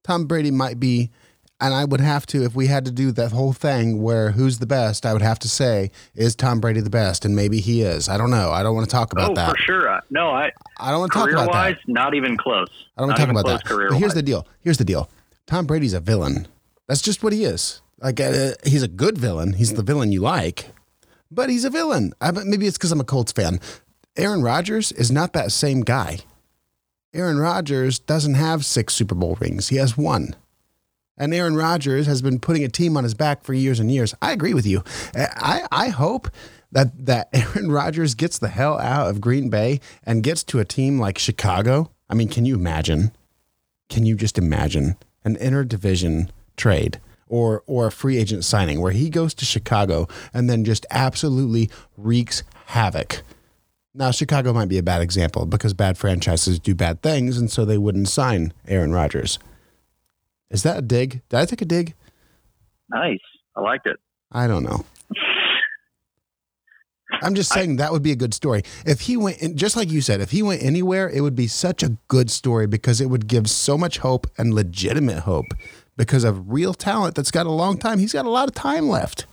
[0.04, 1.12] Tom Brady might be
[1.60, 4.60] and I would have to, if we had to do that whole thing where who's
[4.60, 7.26] the best, I would have to say, is Tom Brady the best?
[7.26, 8.10] And maybe he is.
[8.10, 8.52] I don't know.
[8.52, 9.50] I don't want to talk about oh, that.
[9.52, 10.02] for sure.
[10.12, 10.52] No, I.
[10.80, 11.92] I don't want to talk about wise, that.
[11.92, 12.70] Not even close.
[12.96, 13.90] I don't want to talk about that.
[13.90, 14.48] But here's the deal.
[14.62, 15.10] Here's the deal.
[15.48, 16.48] Tom Brady's a villain.
[16.88, 17.82] That's just what he is.
[18.00, 19.54] Like uh, he's a good villain.
[19.54, 20.70] He's the villain you like,
[21.32, 22.14] but he's a villain.
[22.22, 23.60] I, maybe it's because I'm a Colts fan.
[24.18, 26.20] Aaron Rodgers is not that same guy.
[27.14, 29.70] Aaron Rodgers doesn't have six Super Bowl rings.
[29.70, 30.36] He has one.
[31.18, 34.16] And Aaron Rodgers has been putting a team on his back for years and years.
[34.22, 34.84] I agree with you.
[35.16, 36.30] I, I hope
[36.72, 40.66] that that Aaron Rodgers gets the hell out of Green Bay and gets to a
[40.66, 41.92] team like Chicago.
[42.10, 43.12] I mean, can you imagine?
[43.90, 49.10] Can you just imagine an interdivision trade or or a free agent signing where he
[49.10, 53.24] goes to Chicago and then just absolutely wreaks havoc?
[53.98, 57.66] Now, Chicago might be a bad example because bad franchises do bad things, and so
[57.66, 59.40] they wouldn't sign Aaron Rodgers.
[60.52, 61.24] Is that a dig?
[61.30, 61.96] Did I take a dig?
[62.92, 63.18] Nice.
[63.56, 63.98] I liked it.
[64.32, 64.86] I don't know.
[67.24, 68.62] I'm just saying I, that would be a good story.
[68.86, 71.48] If he went, in, just like you said, if he went anywhere, it would be
[71.48, 75.48] such a good story because it would give so much hope and legitimate hope
[75.98, 77.98] because of real talent that's got a long time.
[77.98, 79.26] He's got a lot of time left.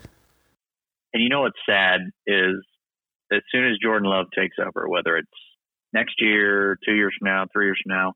[1.12, 2.64] And you know what's sad is
[3.32, 5.28] as soon as Jordan Love takes over, whether it's
[5.92, 8.12] next year, two years from now, three years from now,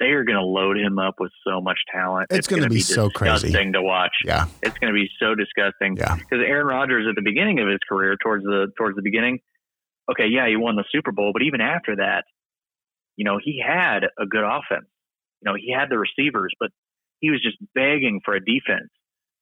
[0.00, 2.28] they are going to load him up with so much talent.
[2.30, 4.12] It's, it's going to be, be so crazy to watch.
[4.24, 5.96] Yeah, it's going to be so disgusting.
[5.96, 9.40] Yeah, because Aaron Rodgers at the beginning of his career, towards the towards the beginning,
[10.10, 12.24] okay, yeah, he won the Super Bowl, but even after that,
[13.16, 14.86] you know, he had a good offense.
[15.42, 16.70] You know, he had the receivers, but
[17.20, 18.90] he was just begging for a defense.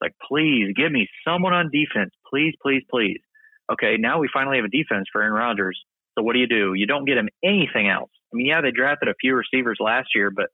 [0.00, 3.20] Like, please give me someone on defense, please, please, please.
[3.72, 5.80] Okay, now we finally have a defense for Aaron Rodgers.
[6.16, 6.74] So what do you do?
[6.74, 8.10] You don't get him anything else.
[8.32, 10.46] I mean, yeah, they drafted a few receivers last year, but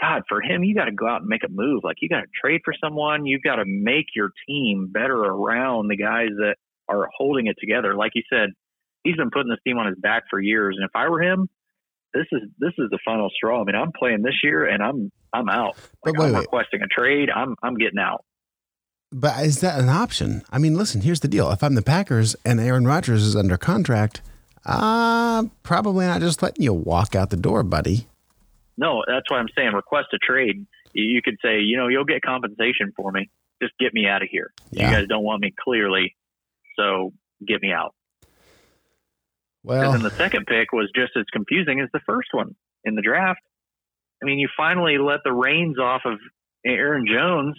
[0.00, 1.82] God, for him, you got to go out and make a move.
[1.84, 3.26] Like you got to trade for someone.
[3.26, 6.56] You've got to make your team better around the guys that
[6.88, 7.94] are holding it together.
[7.94, 8.50] Like you said,
[9.04, 10.76] he's been putting this team on his back for years.
[10.78, 11.48] And if I were him,
[12.12, 13.60] this is this is the final straw.
[13.60, 15.76] I mean, I'm playing this year, and I'm I'm out.
[16.04, 16.40] Like, wait, I'm wait.
[16.40, 17.28] requesting a trade.
[17.34, 18.24] I'm I'm getting out.
[19.12, 20.42] But is that an option?
[20.50, 21.02] I mean, listen.
[21.02, 21.50] Here's the deal.
[21.50, 24.22] If I'm the Packers and Aaron Rodgers is under contract
[24.66, 28.06] uh, probably not just letting you walk out the door, buddy.
[28.76, 29.72] No, that's what I'm saying.
[29.72, 30.66] Request a trade.
[30.92, 33.30] You could say, you know, you'll get compensation for me.
[33.62, 34.52] Just get me out of here.
[34.70, 34.90] Yeah.
[34.90, 36.16] You guys don't want me clearly,
[36.76, 37.12] so
[37.46, 37.94] get me out.
[39.62, 42.94] Well, and then the second pick was just as confusing as the first one in
[42.94, 43.40] the draft.
[44.22, 46.18] I mean, you finally let the reins off of
[46.66, 47.58] Aaron Jones.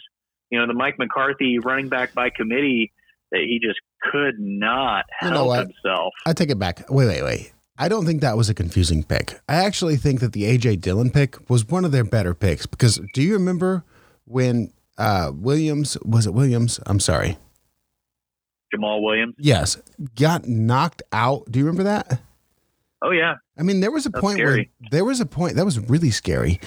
[0.52, 2.92] You know, the Mike McCarthy running back by committee
[3.32, 3.80] that he just
[4.12, 6.14] could not help you know himself.
[6.26, 6.90] I take it back.
[6.90, 7.52] Wait, wait, wait.
[7.78, 9.40] I don't think that was a confusing pick.
[9.50, 13.02] I actually think that the AJ Dillon pick was one of their better picks because
[13.14, 13.84] do you remember
[14.26, 16.80] when uh, Williams was it Williams?
[16.86, 17.38] I'm sorry.
[18.74, 19.36] Jamaal Williams?
[19.38, 19.78] Yes.
[20.16, 21.46] Got knocked out.
[21.52, 22.22] Do you remember that?
[23.02, 23.36] Oh yeah.
[23.58, 24.72] I mean, there was a That's point scary.
[24.80, 26.60] where there was a point that was really scary.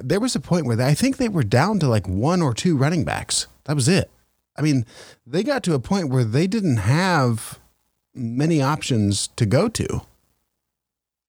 [0.00, 2.54] There was a point where they, I think they were down to like one or
[2.54, 3.46] two running backs.
[3.64, 4.10] That was it.
[4.56, 4.86] I mean,
[5.26, 7.58] they got to a point where they didn't have
[8.14, 10.02] many options to go to.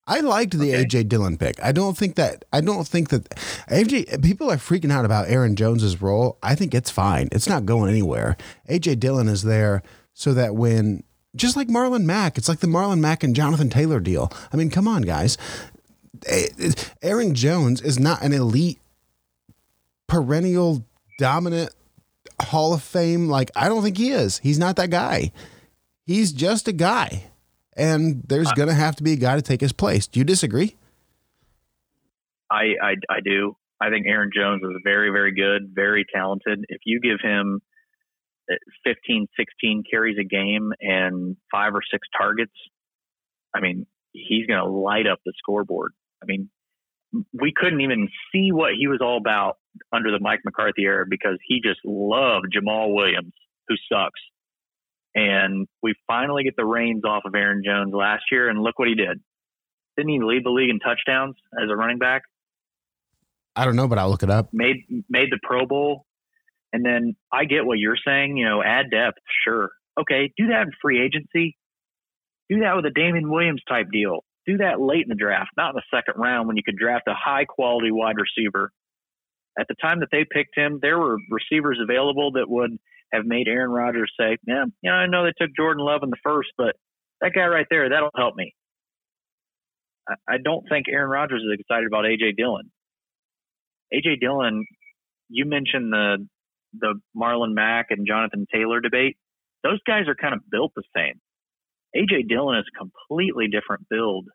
[0.05, 0.83] I liked the Okay.
[0.85, 1.63] AJ Dillon pick.
[1.63, 3.29] I don't think that I don't think that
[3.69, 6.37] AJ people are freaking out about Aaron Jones's role.
[6.43, 7.29] I think it's fine.
[7.31, 8.35] It's not going anywhere.
[8.69, 9.81] AJ Dillon is there
[10.13, 11.03] so that when
[11.37, 14.31] just like Marlon Mack, it's like the Marlon Mack and Jonathan Taylor deal.
[14.51, 15.37] I mean, come on, guys.
[16.27, 16.71] Eh, eh,
[17.01, 18.79] Aaron Jones is not an elite
[20.07, 20.85] perennial
[21.17, 21.73] dominant
[22.41, 23.27] Hall of Fame.
[23.27, 24.39] Like, I don't think he is.
[24.39, 25.31] He's not that guy.
[26.05, 27.31] He's just a guy.
[27.75, 30.05] And there's going to have to be a guy to take his place.
[30.05, 30.75] Do you disagree?
[32.51, 33.55] I, I I do.
[33.81, 36.65] I think Aaron Jones is very very good, very talented.
[36.69, 37.61] If you give him
[38.51, 42.53] uh, 15, 16 carries a game and five or six targets,
[43.55, 45.93] I mean, he's going to light up the scoreboard.
[46.23, 46.49] I mean,
[47.33, 49.57] we couldn't even see what he was all about
[49.93, 53.33] under the Mike McCarthy era because he just loved Jamaal Williams,
[53.67, 54.19] who sucks.
[55.15, 58.87] And we finally get the reins off of Aaron Jones last year, and look what
[58.87, 59.21] he did.
[59.95, 62.23] Didn't he lead the league in touchdowns as a running back?
[63.55, 64.49] I don't know, but I'll look it up.
[64.51, 66.05] Made made the Pro Bowl,
[66.71, 68.37] and then I get what you're saying.
[68.37, 69.69] You know, add depth, sure.
[69.99, 71.55] Okay, do that in free agency.
[72.49, 74.23] Do that with a Damien Williams type deal.
[74.45, 77.07] Do that late in the draft, not in the second round when you could draft
[77.07, 78.71] a high quality wide receiver.
[79.57, 82.71] At the time that they picked him, there were receivers available that would
[83.13, 86.09] have made Aaron Rodgers say, "Yeah, you know, I know they took Jordan Love in
[86.09, 86.75] the first, but
[87.21, 88.53] that guy right there, that'll help me."
[90.09, 92.71] I, I don't think Aaron Rodgers is excited about AJ Dillon.
[93.93, 94.65] AJ Dillon,
[95.29, 96.27] you mentioned the
[96.73, 99.15] the Marlon Mack and Jonathan Taylor debate.
[99.63, 101.21] Those guys are kind of built the same.
[101.95, 104.27] AJ Dillon is a completely different build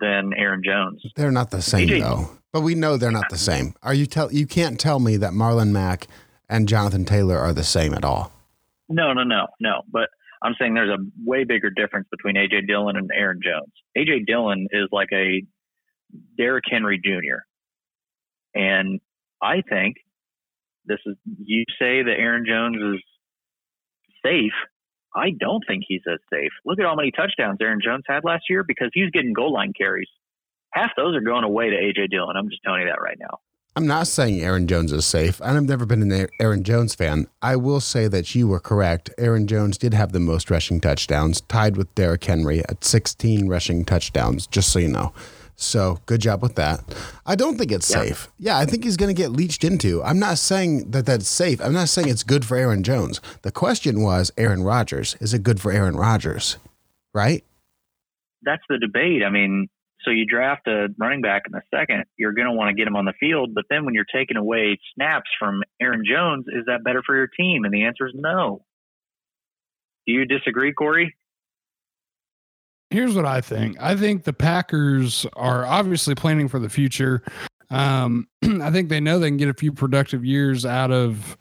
[0.00, 1.02] than Aaron Jones.
[1.16, 2.30] They're not the same AJ though.
[2.52, 3.74] But we know they're not the same.
[3.82, 6.06] Are you tell you can't tell me that Marlon Mack
[6.52, 8.30] and Jonathan Taylor are the same at all.
[8.88, 9.80] No, no, no, no.
[9.90, 10.10] But
[10.42, 13.72] I'm saying there's a way bigger difference between AJ Dillon and Aaron Jones.
[13.96, 15.42] AJ Dillon is like a
[16.36, 17.46] Derrick Henry Jr.
[18.54, 19.00] And
[19.40, 19.96] I think
[20.84, 23.02] this is you say that Aaron Jones is
[24.22, 24.52] safe.
[25.14, 26.52] I don't think he's as safe.
[26.64, 29.72] Look at how many touchdowns Aaron Jones had last year because he's getting goal line
[29.76, 30.08] carries.
[30.72, 32.36] Half those are going away to AJ Dillon.
[32.36, 33.38] I'm just telling you that right now.
[33.74, 35.40] I'm not saying Aaron Jones is safe.
[35.40, 37.26] And I've never been an Aaron Jones fan.
[37.40, 39.08] I will say that you were correct.
[39.16, 43.86] Aaron Jones did have the most rushing touchdowns, tied with Derrick Henry at 16 rushing
[43.86, 45.14] touchdowns, just so you know.
[45.56, 46.80] So good job with that.
[47.24, 48.02] I don't think it's Yeah.
[48.02, 48.28] safe.
[48.38, 50.02] Yeah, I think he's going to get leached into.
[50.02, 51.60] I'm not saying that that's safe.
[51.60, 53.20] I'm not saying it's good for Aaron Jones.
[53.42, 55.16] The question was Aaron Rodgers.
[55.20, 56.58] Is it good for Aaron Rodgers?
[57.14, 57.44] Right?
[58.44, 59.22] that's the debate.
[59.24, 59.68] I mean,
[60.00, 62.88] so you draft a running back in the second, you're going to want to get
[62.88, 66.64] him on the field, but then when you're taking away snaps from Aaron Jones, is
[66.66, 67.64] that better for your team?
[67.64, 68.64] And the answer is no.
[70.08, 71.14] Do you disagree, Corey?
[72.92, 73.80] Here's what I think.
[73.80, 77.22] I think the Packers are obviously planning for the future.
[77.70, 81.38] Um, I think they know they can get a few productive years out of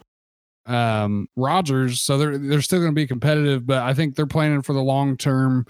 [0.66, 4.62] um Rodgers, so they're they're still going to be competitive, but I think they're planning
[4.62, 5.66] for the long term.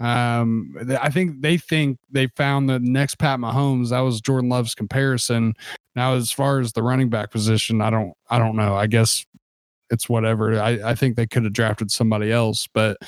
[0.00, 3.90] Um, I think they think they found the next Pat Mahomes.
[3.90, 5.54] That was Jordan Love's comparison.
[5.96, 8.74] Now, as far as the running back position, I don't I don't know.
[8.74, 9.24] I guess
[9.88, 10.60] it's whatever.
[10.60, 12.98] I, I think they could have drafted somebody else, but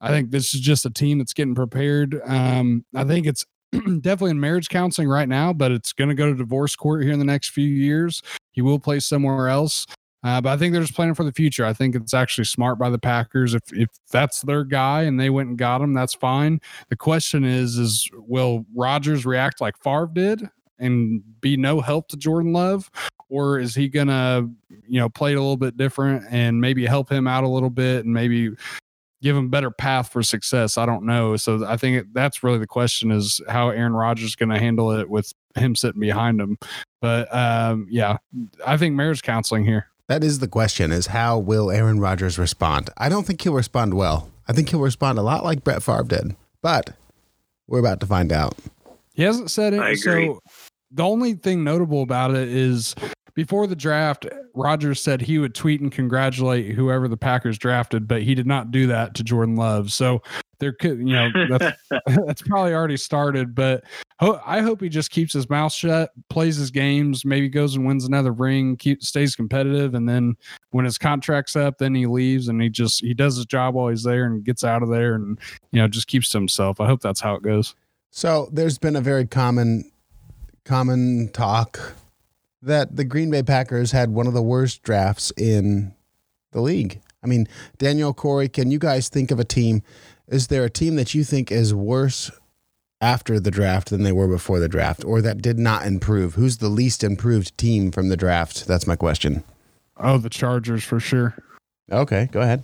[0.00, 2.20] I think this is just a team that's getting prepared.
[2.24, 6.26] Um, I think it's definitely in marriage counseling right now, but it's going to go
[6.26, 8.22] to divorce court here in the next few years.
[8.52, 9.86] He will play somewhere else.
[10.22, 11.64] Uh, but I think they're just planning for the future.
[11.64, 13.54] I think it's actually smart by the Packers.
[13.54, 16.60] If if that's their guy and they went and got him, that's fine.
[16.90, 20.46] The question is, is will Rodgers react like Favre did
[20.78, 22.90] and be no help to Jordan Love,
[23.30, 24.46] or is he gonna,
[24.86, 28.04] you know, play a little bit different and maybe help him out a little bit
[28.04, 28.50] and maybe
[29.22, 30.78] give him better path for success.
[30.78, 31.36] I don't know.
[31.36, 34.92] So I think that's really the question is how Aaron Rodgers is going to handle
[34.92, 36.58] it with him sitting behind him.
[37.00, 38.18] But um, yeah,
[38.66, 39.86] I think marriage counseling here.
[40.08, 42.90] That is the question: is how will Aaron Rodgers respond?
[42.96, 44.28] I don't think he'll respond well.
[44.48, 46.36] I think he'll respond a lot like Brett Favre did.
[46.62, 46.90] But
[47.68, 48.56] we're about to find out.
[49.14, 49.80] He hasn't said it.
[49.80, 50.26] I agree.
[50.26, 50.40] So
[50.90, 52.94] the only thing notable about it is
[53.34, 58.22] before the draft, Rodgers said he would tweet and congratulate whoever the Packers drafted, but
[58.22, 59.92] he did not do that to Jordan Love.
[59.92, 60.22] So
[60.58, 63.54] there could, you know, that's that's probably already started.
[63.54, 63.84] But
[64.18, 67.86] ho- I hope he just keeps his mouth shut, plays his games, maybe goes and
[67.86, 70.36] wins another ring, keep stays competitive, and then
[70.70, 73.88] when his contract's up, then he leaves and he just he does his job while
[73.88, 75.38] he's there and gets out of there and
[75.72, 76.80] you know just keeps to himself.
[76.80, 77.74] I hope that's how it goes.
[78.10, 79.90] So there's been a very common
[80.64, 81.94] common talk
[82.62, 85.94] that the Green Bay Packers had one of the worst drafts in
[86.52, 87.00] the league.
[87.22, 87.46] I mean,
[87.78, 89.82] Daniel Corey, can you guys think of a team
[90.30, 92.30] is there a team that you think is worse
[93.00, 96.34] after the draft than they were before the draft, or that did not improve?
[96.34, 98.66] Who's the least improved team from the draft?
[98.66, 99.42] That's my question.
[99.96, 101.34] Oh, the Chargers for sure.
[101.90, 102.62] Okay, go ahead.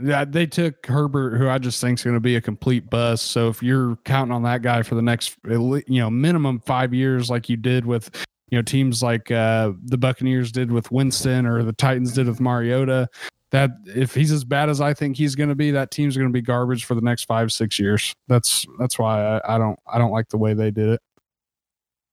[0.00, 3.30] Yeah, they took Herbert, who I just think is going to be a complete bust.
[3.30, 7.30] So if you're counting on that guy for the next, you know, minimum five years,
[7.30, 8.10] like you did with,
[8.50, 12.40] you know, teams like uh, the Buccaneers did with Winston or the Titans did with
[12.40, 13.08] Mariota,
[13.50, 16.28] that if he's as bad as I think he's going to be, that team's going
[16.28, 18.14] to be garbage for the next five, six years.
[18.26, 21.00] That's that's why I, I don't I don't like the way they did it.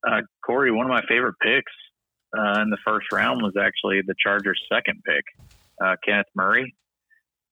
[0.06, 1.72] Uh, Corey, one of my favorite picks
[2.36, 5.24] uh, in the first round was actually the Chargers' second pick,
[5.82, 6.74] uh, Kenneth Murray.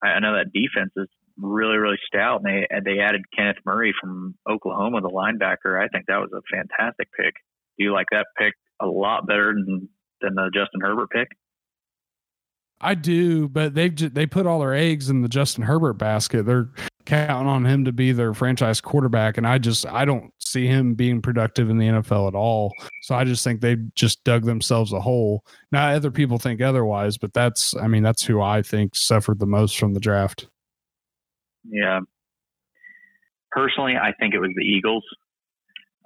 [0.03, 1.09] I, I know that defense is
[1.39, 5.83] really, really stout, and they they added Kenneth Murray from Oklahoma, the linebacker.
[5.83, 7.35] I think that was a fantastic pick.
[7.77, 9.89] Do you like that pick a lot better than
[10.21, 11.29] than the Justin Herbert pick?
[12.81, 16.45] I do, but just, they put all their eggs in the Justin Herbert basket.
[16.45, 16.71] They're
[17.07, 20.95] counting on him to be their franchise quarterback, and I just I don't see him
[20.95, 22.73] being productive in the NFL at all.
[23.03, 25.45] So I just think they just dug themselves a hole.
[25.73, 29.47] Now other people think otherwise, but that's I mean that's who I think suffered the
[29.47, 30.49] most from the draft.
[31.65, 32.01] Yeah.
[33.51, 35.05] Personally, I think it was the Eagles.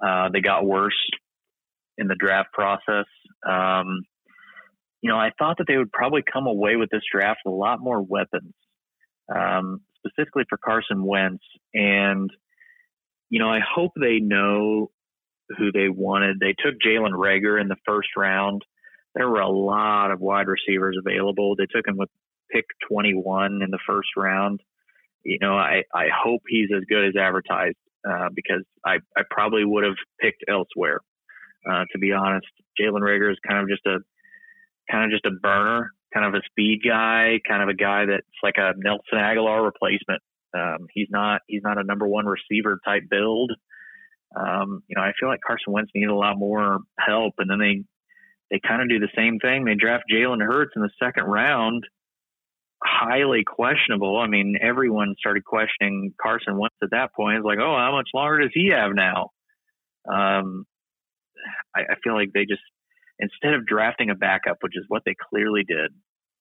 [0.05, 0.95] Uh, they got worse
[1.99, 3.05] in the draft process.
[3.47, 4.03] Um,
[5.01, 7.55] you know, I thought that they would probably come away with this draft with a
[7.55, 8.53] lot more weapons,
[9.33, 11.43] um, specifically for Carson Wentz.
[11.73, 12.29] And,
[13.29, 14.91] you know, I hope they know
[15.57, 16.39] who they wanted.
[16.39, 18.63] They took Jalen Reagor in the first round.
[19.15, 21.55] There were a lot of wide receivers available.
[21.55, 22.09] They took him with
[22.51, 24.61] pick 21 in the first round.
[25.23, 27.77] You know, I, I hope he's as good as advertised
[28.09, 31.01] uh, because I, I probably would have picked elsewhere.
[31.69, 32.47] Uh, to be honest,
[32.79, 33.99] Jalen Reagor is kind of just a
[34.91, 38.25] kind of just a burner, kind of a speed guy, kind of a guy that's
[38.43, 40.21] like a Nelson Agholor replacement.
[40.55, 43.51] Um, he's not he's not a number one receiver type build.
[44.35, 47.59] Um, you know, I feel like Carson Wentz needed a lot more help, and then
[47.59, 47.83] they
[48.51, 49.65] they kind of do the same thing.
[49.65, 51.83] They draft Jalen Hurts in the second round,
[52.83, 54.17] highly questionable.
[54.17, 57.37] I mean, everyone started questioning Carson Wentz at that point.
[57.37, 59.29] It's like, oh, how much longer does he have now?
[60.11, 60.65] Um,
[61.75, 62.61] I, I feel like they just
[63.19, 65.91] instead of drafting a backup, which is what they clearly did,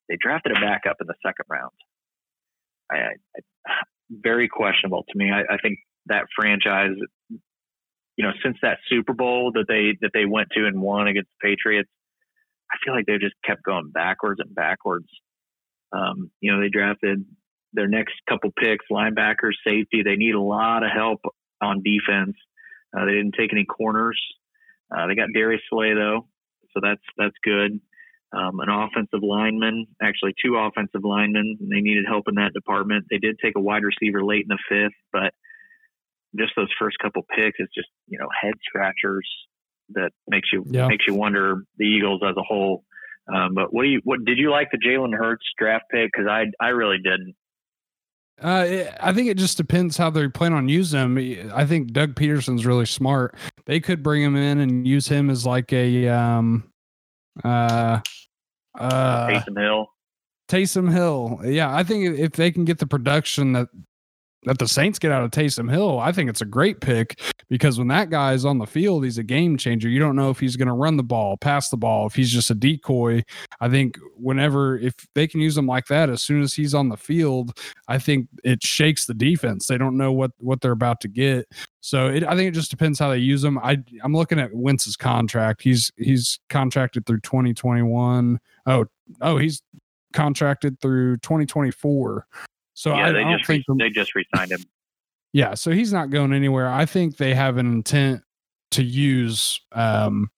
[0.09, 1.73] they drafted a backup in the second round.
[2.91, 3.73] I, I,
[4.11, 5.31] very questionable to me.
[5.31, 6.97] I, I think that franchise,
[7.29, 11.29] you know, since that Super Bowl that they that they went to and won against
[11.41, 11.91] the Patriots,
[12.73, 15.09] I feel like they've just kept going backwards and backwards.
[15.93, 17.25] Um, you know, they drafted
[17.73, 20.03] their next couple picks, linebackers, safety.
[20.03, 21.21] They need a lot of help
[21.63, 22.37] on defense.
[22.97, 24.19] Uh, they didn't take any corners.
[24.95, 26.27] Uh, they got Darius Slay though,
[26.73, 27.81] so that's that's good.
[28.31, 31.57] Um, an offensive lineman, actually two offensive linemen.
[31.61, 33.07] They needed help in that department.
[33.11, 35.33] They did take a wide receiver late in the fifth, but
[36.37, 39.29] just those first couple picks, it's just you know head scratchers
[39.91, 40.89] that makes you yeah.
[40.89, 42.85] makes you wonder the Eagles as a whole.
[43.33, 46.11] Um, but what do you what did you like the Jalen Hurts draft pick?
[46.13, 47.35] Because I I really didn't.
[48.41, 51.53] Uh, it, I think it just depends how they plan on using him.
[51.55, 53.35] I think Doug Pederson's really smart.
[53.67, 56.71] They could bring him in and use him as like a um,
[57.43, 58.01] uh,
[58.79, 59.87] uh, Taysom Hill.
[60.49, 61.41] Taysom Hill.
[61.45, 63.69] Yeah, I think if they can get the production that
[64.45, 67.79] that the Saints get out of Taysom Hill, I think it's a great pick because
[67.79, 69.89] when that guy is on the field, he's a game changer.
[69.89, 72.31] You don't know if he's going to run the ball, pass the ball, if he's
[72.31, 73.25] just a decoy.
[73.61, 76.89] I think whenever, if they can use him like that, as soon as he's on
[76.89, 77.59] the field,
[77.89, 79.67] I think it shakes the defense.
[79.67, 81.47] They don't know what what they're about to get.
[81.81, 83.59] So it, I think it just depends how they use him.
[83.59, 85.63] I I'm looking at Wentz's contract.
[85.63, 88.39] He's he's contracted through 2021.
[88.67, 88.85] Oh
[89.21, 89.63] oh he's
[90.13, 92.27] contracted through 2024.
[92.79, 94.61] So yeah, I, they I just re- they just resigned him.
[95.33, 96.69] Yeah, so he's not going anywhere.
[96.69, 98.23] I think they have an intent
[98.71, 100.31] to use um,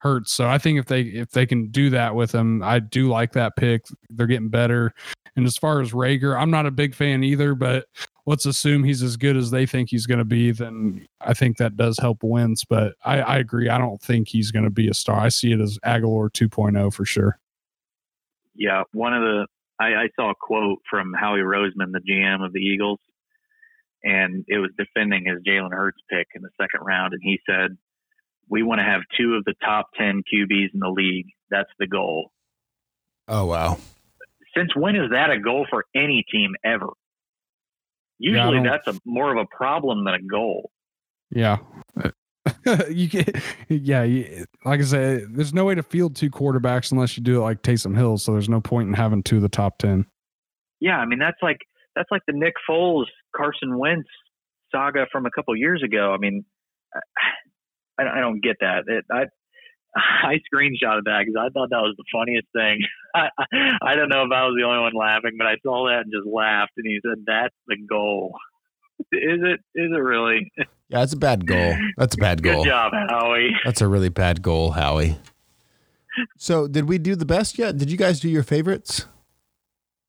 [0.00, 0.30] Hurts.
[0.34, 3.32] So I think if they if they can do that with him, I do like
[3.32, 3.86] that pick.
[4.10, 4.92] They're getting better.
[5.36, 7.86] And as far as Reagor, I'm not a big fan either, but
[8.26, 10.50] let's assume he's as good as they think he's going to be.
[10.50, 12.62] Then I think that does help Wentz.
[12.62, 13.70] But I, I agree.
[13.70, 15.18] I don't think he's going to be a star.
[15.18, 17.38] I see it as Agholor 2.0 for sure.
[18.54, 19.46] Yeah, one of the
[19.78, 23.00] I, I saw a quote from Howie Roseman, the GM of the Eagles,
[24.02, 27.76] and it was defending his Jalen Hurts pick in the second round, and he said,
[28.48, 31.26] "We want to have two of the top ten QBs in the league.
[31.50, 32.30] That's the goal."
[33.28, 33.78] Oh wow!
[34.56, 36.88] Since when is that a goal for any team ever?
[38.18, 40.70] Usually, yeah, that's a more of a problem than a goal.
[41.30, 41.58] Yeah,
[42.90, 43.24] you can,
[43.68, 47.38] yeah, you, like I said, there's no way to field two quarterbacks unless you do
[47.38, 48.18] it like Taysom Hill.
[48.18, 50.06] So there's no point in having two of the top ten.
[50.80, 51.58] Yeah, I mean that's like
[51.94, 54.08] that's like the Nick Foles, Carson Wentz
[54.72, 56.12] saga from a couple years ago.
[56.12, 56.44] I mean,
[57.98, 58.84] I, I don't get that.
[58.86, 59.24] It, I
[59.96, 62.80] I screenshotted that because I thought that was the funniest thing.
[63.14, 63.28] I,
[63.82, 66.12] I don't know if I was the only one laughing, but I saw that and
[66.12, 66.72] just laughed.
[66.76, 68.34] And he said, "That's the goal."
[68.98, 69.60] Is it?
[69.74, 70.52] Is it really?
[70.56, 70.64] Yeah,
[71.00, 71.76] that's a bad goal.
[71.96, 72.62] That's a bad goal.
[72.62, 73.56] Good job, Howie.
[73.64, 75.18] That's a really bad goal, Howie.
[76.38, 77.76] So, did we do the best yet?
[77.76, 79.06] Did you guys do your favorites?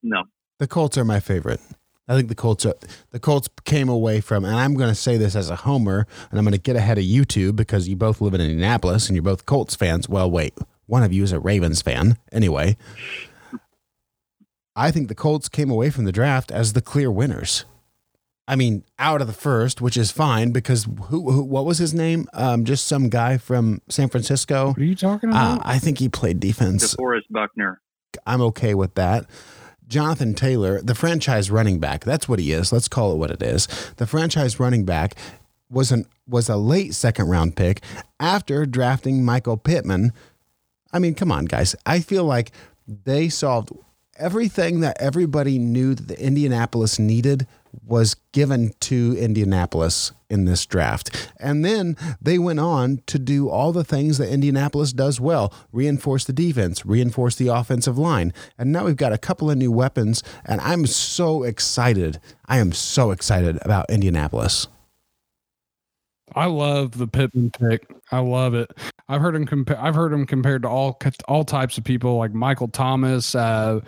[0.04, 0.24] No.
[0.60, 1.60] The Colts are my favorite.
[2.08, 2.76] I think the Colts are,
[3.12, 6.40] the Colts came away from, and I'm going to say this as a homer, and
[6.40, 9.16] I'm going to get ahead of you two because you both live in Indianapolis and
[9.16, 10.08] you're both Colts fans.
[10.08, 10.54] Well, wait,
[10.86, 12.18] one of you is a Ravens fan.
[12.32, 12.78] Anyway,
[14.76, 17.66] I think the Colts came away from the draft as the clear winners.
[18.48, 21.94] I mean, out of the first, which is fine because who, who what was his
[21.94, 22.28] name?
[22.34, 24.68] Um, just some guy from San Francisco.
[24.70, 25.62] What are you talking Uh, about?
[25.66, 26.96] I think he played defense.
[26.96, 27.82] DeForest Buckner.
[28.26, 29.26] I'm okay with that.
[29.88, 32.72] Jonathan Taylor, the franchise running back, that's what he is.
[32.74, 33.68] Let's call it what it is.
[33.98, 35.16] The franchise running back
[35.70, 37.82] was an was a late second round pick
[38.20, 40.12] after drafting Michael Pittman.
[40.94, 41.76] I mean, come on, guys.
[41.86, 42.52] I feel like
[42.88, 43.72] they solved
[44.18, 47.46] everything that everybody knew that the Indianapolis needed
[47.86, 51.32] was given to Indianapolis in this draft.
[51.40, 56.26] And then they went on to do all the things that Indianapolis does well reinforce
[56.26, 58.34] the defense, reinforce the offensive line.
[58.58, 60.24] And now we've got a couple of new weapons.
[60.46, 62.20] And I'm so excited.
[62.46, 64.68] I am so excited about Indianapolis.
[66.36, 67.90] I love the Pittman pick.
[68.12, 68.72] I love it.
[69.08, 69.82] I've heard him compare.
[69.82, 73.80] I've heard him compared to all all types of people like Michael Thomas, uh,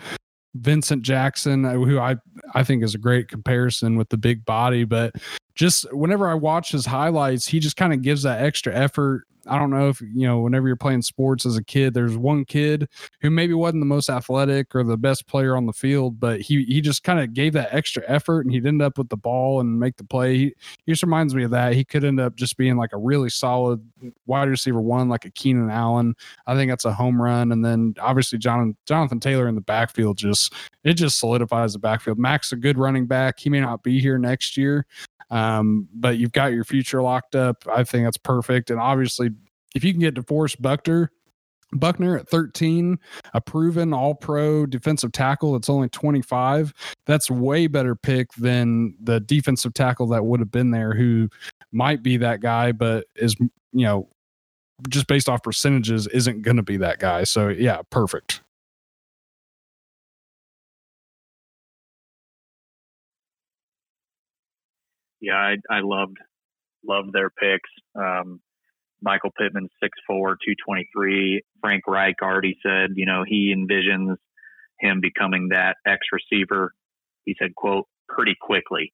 [0.54, 2.16] Vincent Jackson, uh, who I
[2.54, 4.84] I think is a great comparison with the big body.
[4.84, 5.14] But
[5.60, 9.26] just whenever I watch his highlights, he just kind of gives that extra effort.
[9.46, 12.46] I don't know if you know whenever you're playing sports as a kid, there's one
[12.46, 12.88] kid
[13.20, 16.64] who maybe wasn't the most athletic or the best player on the field, but he
[16.64, 19.60] he just kind of gave that extra effort and he'd end up with the ball
[19.60, 20.34] and make the play.
[20.34, 20.44] He,
[20.86, 21.74] he just reminds me of that.
[21.74, 23.86] He could end up just being like a really solid
[24.24, 26.14] wide receiver one, like a Keenan Allen.
[26.46, 27.52] I think that's a home run.
[27.52, 30.54] And then obviously Jonathan Jonathan Taylor in the backfield just
[30.84, 32.18] it just solidifies the backfield.
[32.18, 33.38] Max a good running back.
[33.38, 34.86] He may not be here next year.
[35.30, 37.64] Um, but you've got your future locked up.
[37.70, 38.70] I think that's perfect.
[38.70, 39.30] And obviously,
[39.74, 41.12] if you can get DeForest Buckner,
[41.72, 42.98] Buckner at 13,
[43.32, 46.74] a proven all pro defensive tackle that's only 25.
[47.06, 51.28] That's way better pick than the defensive tackle that would have been there who
[51.72, 54.08] might be that guy, but is, you know,
[54.88, 57.22] just based off percentages, isn't going to be that guy.
[57.24, 58.42] So, yeah, perfect.
[65.20, 66.18] Yeah, I, I loved
[66.84, 67.70] loved their picks.
[67.94, 68.40] Um,
[69.02, 71.42] Michael Pittman, 6'4", 223.
[71.60, 74.16] Frank Reich already said, you know, he envisions
[74.78, 76.72] him becoming that X receiver.
[77.24, 78.92] He said, quote, pretty quickly.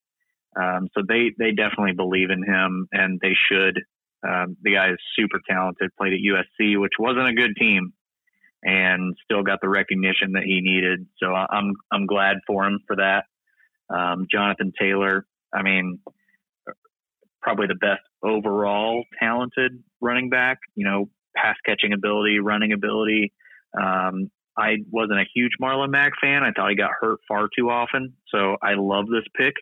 [0.61, 3.81] Um, so they, they definitely believe in him and they should.
[4.27, 7.93] Um, the guy is super talented, played at USC, which wasn't a good team
[8.63, 11.07] and still got the recognition that he needed.
[11.23, 13.25] So I'm, I'm glad for him for that.
[13.95, 16.01] Um, Jonathan Taylor, I mean,
[17.47, 23.33] probably the best overall talented running back, you know, pass catching ability, running ability.
[23.81, 26.43] Um, I wasn't a huge Marlon Mack fan.
[26.43, 28.15] I thought he got hurt far too often.
[28.35, 29.55] So I love this pick.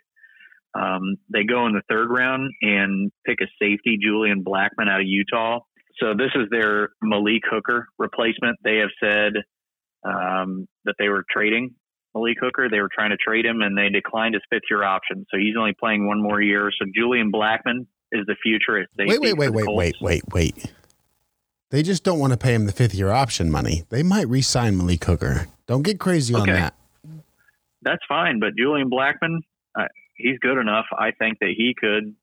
[0.75, 5.07] Um, they go in the third round and pick a safety, Julian Blackmon out of
[5.07, 5.61] Utah.
[6.01, 8.57] So this is their Malik Hooker replacement.
[8.65, 9.33] They have said
[10.05, 11.75] um, that they were trading
[12.15, 12.69] Malik Hooker.
[12.71, 15.27] They were trying to trade him and they declined his fifth year option.
[15.31, 16.71] So he's only playing one more year.
[16.79, 18.87] So Julian Blackmon is the future.
[18.99, 20.73] Wait, wait, wait, wait, wait, wait, wait.
[21.71, 23.85] They just don't want to pay him the fifth year option money.
[23.89, 25.49] They might re sign Malik Hooker.
[25.67, 26.75] Don't get crazy on that.
[27.83, 28.39] That's fine.
[28.39, 29.41] But Julian Blackmon,
[29.79, 30.87] uh, he's good enough.
[30.97, 32.15] I think that he could.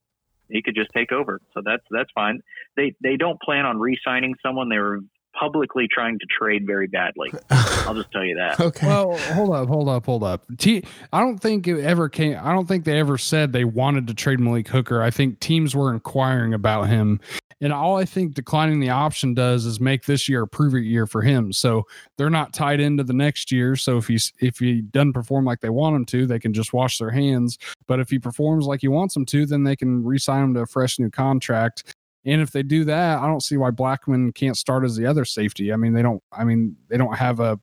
[0.49, 2.41] He could just take over, so that's that's fine.
[2.75, 4.67] They they don't plan on re-signing someone.
[4.67, 4.99] They were
[5.38, 7.32] publicly trying to trade very badly.
[7.49, 8.59] I'll just tell you that.
[8.59, 8.88] Okay.
[8.88, 10.43] Well, hold up, hold up, hold up.
[10.57, 12.38] T- I don't think it ever came.
[12.41, 15.01] I don't think they ever said they wanted to trade Malik Hooker.
[15.01, 17.19] I think teams were inquiring about him,
[17.61, 20.82] and all I think declining the option does is make this year a prove it
[20.82, 21.53] year for him.
[21.53, 21.86] So
[22.17, 23.75] they're not tied into the next year.
[23.75, 26.73] So if he's if he doesn't perform like they want him to, they can just
[26.73, 27.59] wash their hands.
[27.88, 30.61] But if he performs like he wants him to, then they can re-sign him to
[30.61, 31.95] a fresh new contract.
[32.26, 35.26] And if they do that, I don't see why Blackmon can't start as the other
[35.26, 35.74] safety.
[35.74, 36.22] I mean, they don't.
[36.32, 37.59] I mean, they don't have a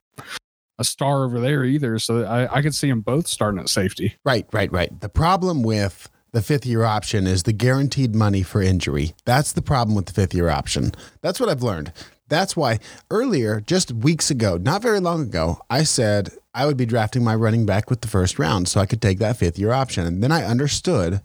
[0.79, 1.99] a star over there either.
[1.99, 4.17] So I, I could see them both starting at safety.
[4.25, 5.01] Right, right, right.
[5.01, 9.15] The problem with the fifth year option is the guaranteed money for injury.
[9.25, 10.93] That's the problem with the fifth year option.
[11.21, 11.93] That's what I've learned.
[12.29, 12.79] That's why
[13.11, 17.35] earlier, just weeks ago, not very long ago, I said I would be drafting my
[17.35, 20.07] running back with the first round so I could take that fifth year option.
[20.07, 21.23] And then I understood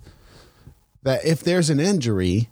[1.03, 2.49] that if there's an injury,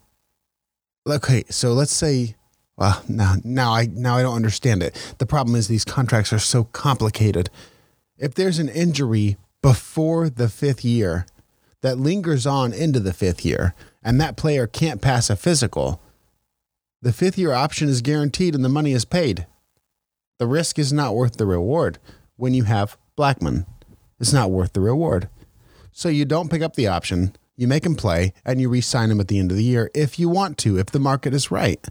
[1.07, 2.35] okay, so let's say,
[2.77, 5.15] well, now, now I now I don't understand it.
[5.17, 7.49] The problem is these contracts are so complicated.
[8.17, 11.25] If there's an injury before the fifth year
[11.81, 13.73] that lingers on into the fifth year,
[14.03, 16.01] and that player can't pass a physical,
[17.01, 19.47] the fifth year option is guaranteed and the money is paid.
[20.37, 21.99] The risk is not worth the reward
[22.35, 23.65] when you have Blackmon.
[24.19, 25.29] It's not worth the reward.
[25.91, 29.11] So you don't pick up the option, you make him play, and you re sign
[29.11, 31.51] him at the end of the year if you want to, if the market is
[31.51, 31.85] right.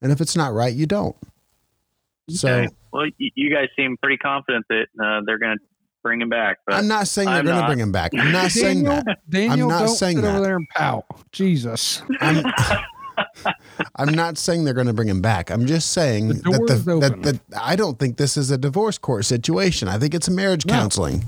[0.00, 1.14] And if it's not right, you don't.
[2.30, 2.68] So, Okay.
[2.92, 5.64] well, you guys seem pretty confident that uh, they're going to
[6.02, 6.58] bring him back.
[6.66, 8.12] But I'm not saying they're I'm going to bring him back.
[8.18, 9.18] I'm not saying Daniel, that.
[9.28, 11.04] Daniel, not don't saying sit over there and pout.
[11.30, 12.02] Jesus.
[12.20, 12.44] I'm,
[13.96, 15.50] I'm not saying they're going to bring him back.
[15.50, 17.22] I'm just saying The door that, is the, open.
[17.22, 19.88] that the I don't think this is a divorce court situation.
[19.88, 20.72] I think it's a marriage No.
[20.72, 21.24] counseling.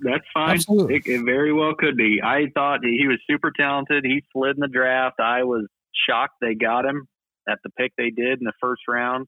[0.00, 0.50] That's fine.
[0.50, 0.96] Absolutely.
[0.96, 2.20] It, it very well could be.
[2.22, 4.04] I thought he was super talented.
[4.04, 5.20] He slid in the draft.
[5.20, 5.66] I was
[6.08, 7.08] shocked they got him
[7.48, 9.26] at the pick they did in the first round.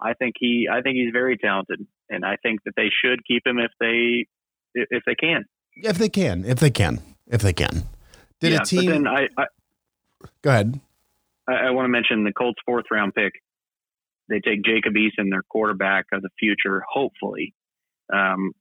[0.00, 0.68] I think he.
[0.70, 4.26] I think he's very talented, and I think that they should keep him if they
[4.74, 5.44] if they can.
[5.76, 7.84] If they can, if they can, if they can.
[8.40, 8.90] Did yeah, a But team?
[8.90, 9.44] then I, I,
[10.42, 10.80] go ahead.
[11.48, 13.32] I, I want to mention the Colts' fourth round pick.
[14.28, 17.54] They take Jacob Eason, their quarterback of the future, hopefully.
[18.12, 18.52] Um,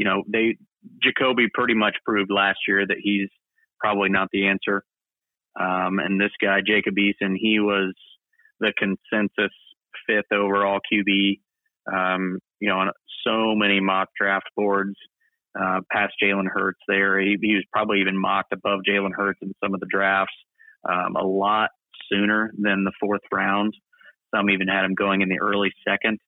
[0.00, 0.56] you know, they
[1.02, 3.28] Jacoby pretty much proved last year that he's
[3.78, 4.82] probably not the answer.
[5.60, 7.92] Um, and this guy, Jacob Eason, he was
[8.60, 9.52] the consensus
[10.06, 11.40] fifth overall QB.
[11.92, 12.90] Um, you know, on
[13.26, 14.94] so many mock draft boards,
[15.54, 17.20] uh, past Jalen Hurts there.
[17.20, 20.32] He, he was probably even mocked above Jalen Hurts in some of the drafts
[20.88, 21.68] um, a lot
[22.10, 23.74] sooner than the fourth round.
[24.34, 26.20] Some even had him going in the early second.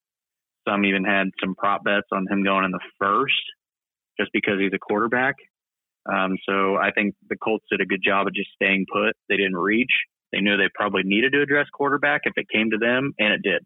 [0.68, 3.42] Some even had some prop bets on him going in the first,
[4.18, 5.36] just because he's a quarterback.
[6.10, 9.14] Um, so I think the Colts did a good job of just staying put.
[9.28, 9.92] They didn't reach.
[10.32, 13.42] They knew they probably needed to address quarterback if it came to them, and it
[13.42, 13.64] did.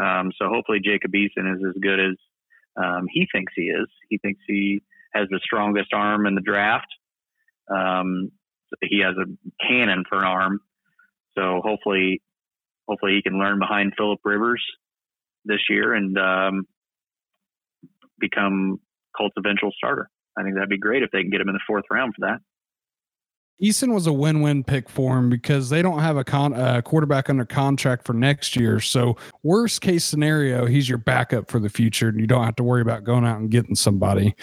[0.00, 2.16] Um, so hopefully Jacob Eason is as good as
[2.76, 3.88] um, he thinks he is.
[4.08, 4.80] He thinks he
[5.12, 6.86] has the strongest arm in the draft.
[7.70, 8.30] Um,
[8.82, 9.26] he has a
[9.66, 10.60] cannon for an arm.
[11.36, 12.22] So hopefully,
[12.88, 14.64] hopefully he can learn behind Philip Rivers
[15.44, 16.66] this year and um,
[18.18, 18.80] become
[19.16, 20.08] Colts' eventual starter.
[20.38, 22.26] I think that'd be great if they can get him in the fourth round for
[22.26, 22.38] that.
[23.60, 27.28] Eason was a win-win pick for him because they don't have a con- uh, quarterback
[27.28, 28.78] under contract for next year.
[28.78, 32.62] So worst case scenario, he's your backup for the future, and you don't have to
[32.62, 34.36] worry about going out and getting somebody.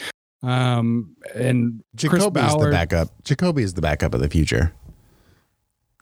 [0.44, 3.08] Um, and Jacoby is the backup.
[3.24, 4.74] Jacoby is the backup of the future.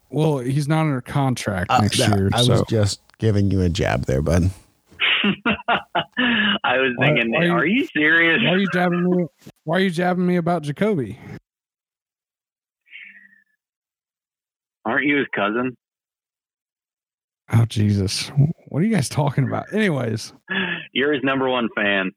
[0.09, 2.29] well, he's not under contract Uh, next that- year.
[2.33, 4.49] I so was just giving you a jab there, bud.
[6.65, 8.41] I was Why- thinking, why you- are you serious?
[8.43, 9.25] why are you jabbing me?
[9.65, 11.19] Why are you jabbing me about Jacoby?
[14.85, 15.75] Aren't you his cousin?
[17.51, 18.29] Oh Jesus!
[18.67, 19.71] What are you guys talking about?
[19.73, 20.33] Anyways,
[20.93, 22.11] You're his number one fan.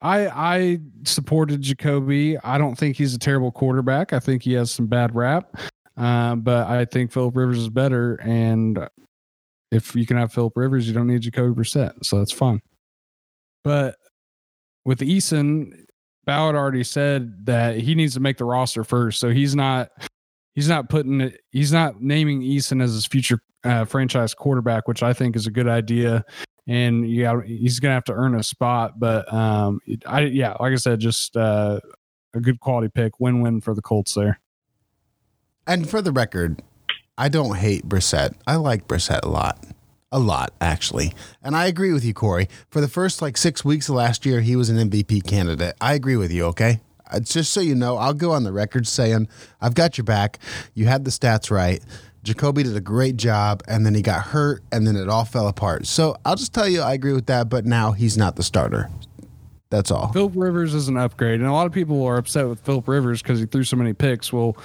[0.00, 2.38] I I supported Jacoby.
[2.38, 4.12] I don't think he's a terrible quarterback.
[4.12, 5.54] I think he has some bad rap,
[5.96, 8.16] uh, but I think Philip Rivers is better.
[8.16, 8.88] And
[9.70, 12.60] if you can have Philip Rivers, you don't need Jacoby Brissett, so that's fine.
[13.64, 13.96] But
[14.84, 15.72] with Eason,
[16.24, 19.90] Ballard already said that he needs to make the roster first, so he's not
[20.54, 21.40] he's not putting it.
[21.50, 25.50] He's not naming Eason as his future uh, franchise quarterback, which I think is a
[25.50, 26.24] good idea
[26.66, 28.98] and yeah, he's gonna have to earn a spot.
[28.98, 31.80] But um, I yeah, like I said, just uh,
[32.34, 34.40] a good quality pick, win-win for the Colts there.
[35.66, 36.62] And for the record,
[37.18, 38.34] I don't hate Brissett.
[38.46, 39.64] I like Brissett a lot.
[40.14, 41.14] A lot, actually.
[41.42, 42.48] And I agree with you, Corey.
[42.68, 45.74] For the first like six weeks of last year, he was an MVP candidate.
[45.80, 46.80] I agree with you, okay?
[47.10, 49.26] Uh, just so you know, I'll go on the record saying,
[49.60, 50.38] I've got your back.
[50.74, 51.82] You had the stats right.
[52.24, 55.48] Jacoby did a great job, and then he got hurt, and then it all fell
[55.48, 55.86] apart.
[55.86, 58.90] So I'll just tell you, I agree with that, but now he's not the starter.
[59.70, 60.12] That's all.
[60.12, 63.22] Philip Rivers is an upgrade, and a lot of people are upset with Philip Rivers
[63.22, 64.30] because he threw so many picks.
[64.30, 64.58] Well,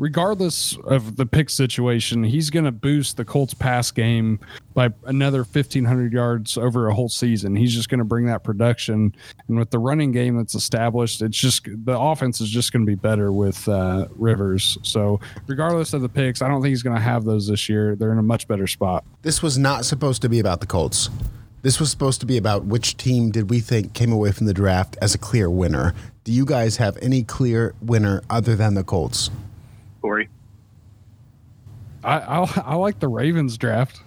[0.00, 4.40] regardless of the pick situation, he's going to boost the Colts pass game
[4.72, 7.54] by another 1,500 yards over a whole season.
[7.54, 9.14] He's just going to bring that production.
[9.46, 12.90] And with the running game that's established, it's just the offense is just going to
[12.90, 14.78] be better with uh, Rivers.
[14.82, 17.94] So, regardless of the picks, I don't think he's going to have those this year.
[17.94, 19.04] They're in a much better spot.
[19.20, 21.10] This was not supposed to be about the Colts.
[21.60, 24.54] This was supposed to be about which team did we think came away from the
[24.54, 25.94] draft as a clear winner.
[26.24, 29.28] Do you guys have any clear winner other than the Colts?
[32.02, 34.00] I, I, I like the Ravens draft.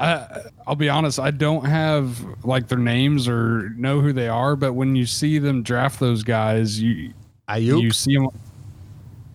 [0.00, 4.54] I, I'll be honest, I don't have like their names or know who they are,
[4.54, 7.12] but when you see them draft those guys, you
[7.48, 7.82] Aiyuk.
[7.82, 8.28] you see them.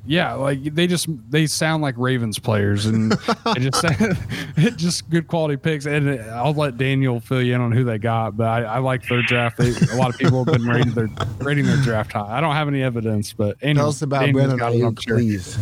[0.06, 3.14] Yeah, like they just they sound like Ravens players, and
[3.46, 3.84] it just
[4.58, 5.86] it just good quality picks.
[5.86, 9.08] And I'll let Daniel fill you in on who they got, but I, I like
[9.08, 9.58] their draft.
[9.58, 11.10] They, a lot of people have been rating their
[11.40, 12.38] rating their draft high.
[12.38, 15.58] I don't have any evidence, but Tell us about Daniel's Brandon Aiyuk, please.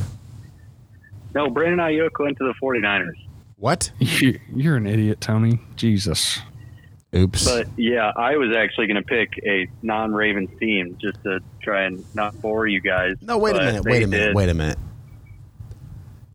[1.33, 3.13] No, Brandon Aiyuk went to the 49ers.
[3.57, 3.91] What?
[3.99, 5.59] You- You're an idiot, Tony.
[5.75, 6.39] Jesus.
[7.15, 7.43] Oops.
[7.45, 12.03] But yeah, I was actually going to pick a non-Ravens team just to try and
[12.15, 13.15] not bore you guys.
[13.21, 13.83] no, wait a minute.
[13.83, 14.27] Wait a minute.
[14.27, 14.35] did.
[14.35, 14.77] Wait a minute.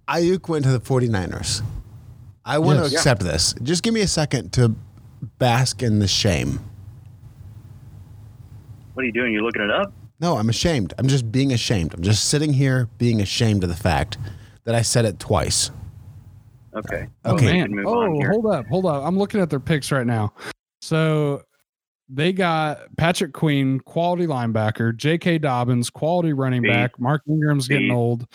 [0.09, 1.63] Aiyuk went to the 49ers.
[2.45, 2.91] I want Yes.
[2.91, 3.55] to accept this.
[3.63, 4.75] Just give me a second to
[5.39, 6.61] bask in the shame.
[8.95, 9.33] What are you doing?
[9.33, 9.93] You're looking it up?
[10.21, 10.95] No, I'm ashamed.
[10.99, 11.93] I'm just being ashamed.
[11.95, 14.17] I'm just sitting here being ashamed of the fact
[14.67, 15.71] that I said it twice.
[16.75, 17.09] Okay.
[17.25, 17.47] Oh Okay.
[17.61, 17.71] man.
[17.71, 19.03] Move Oh, on hold up, hold up.
[19.05, 20.35] I'm looking at their picks right now.
[20.83, 21.43] So
[22.09, 25.39] they got Patrick Queen, quality linebacker, J.K.
[25.39, 26.73] Dobbins, quality running Beast.
[26.73, 27.01] back.
[27.01, 28.27] Mark Ingram's getting old.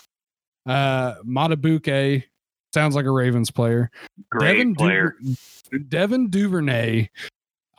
[0.65, 2.23] Uh, Madubuike
[2.73, 3.89] sounds like a Ravens player.
[4.29, 5.15] Great Devin player.
[5.71, 7.09] Du- Devin Duvernay.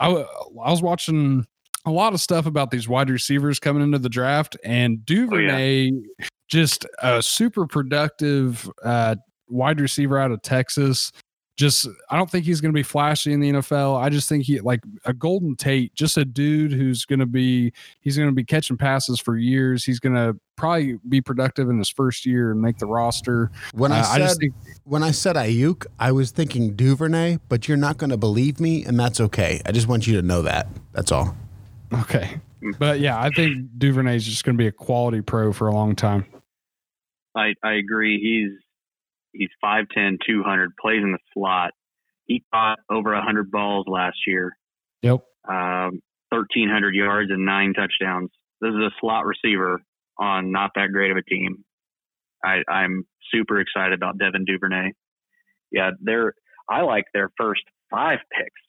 [0.00, 0.26] I, w-
[0.64, 1.44] I was watching
[1.84, 5.90] a lot of stuff about these wide receivers coming into the draft, and Duvernay,
[6.52, 9.16] just a super productive uh,
[9.48, 11.10] wide receiver out of Texas.
[11.56, 13.98] Just, I don't think he's going to be flashy in the NFL.
[14.02, 17.72] I just think he like a Golden Tate, just a dude who's going to be,
[18.00, 19.82] he's going to be catching passes for years.
[19.84, 23.50] He's going to probably be productive in his first year and make the roster.
[23.72, 27.66] When I Uh, said I think when I said Aiyuk, I was thinking Duvernay, but
[27.66, 29.60] you're not going to believe me, and that's okay.
[29.64, 30.68] I just want you to know that.
[30.92, 31.34] That's all.
[31.92, 32.40] Okay.
[32.78, 35.72] But yeah, I think Duvernay is just going to be a quality pro for a
[35.72, 36.24] long time.
[37.34, 38.20] I, I agree.
[38.20, 38.58] He's
[39.32, 41.72] he's 5'10", 200, plays in the slot.
[42.26, 44.56] He caught over 100 balls last year,
[45.02, 45.24] Yep.
[45.48, 48.30] um, 1,300 yards and nine touchdowns.
[48.60, 49.82] This is a slot receiver
[50.18, 51.64] on not that great of a team.
[52.44, 54.92] I, I'm super excited about Devin Duvernay.
[55.70, 56.34] Yeah, they're
[56.68, 58.60] I like their first five picks.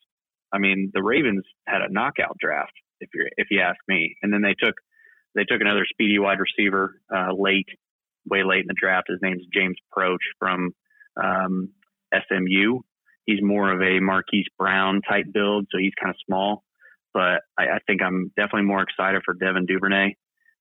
[0.51, 4.31] I mean, the Ravens had a knockout draft, if you if you ask me, and
[4.31, 4.75] then they took
[5.35, 7.67] they took another speedy wide receiver uh, late,
[8.25, 9.07] way late in the draft.
[9.09, 10.71] His name's James Proche from
[11.21, 11.69] um,
[12.13, 12.79] SMU.
[13.25, 16.63] He's more of a Marquise Brown type build, so he's kind of small.
[17.13, 20.15] But I, I think I'm definitely more excited for Devin Duvernay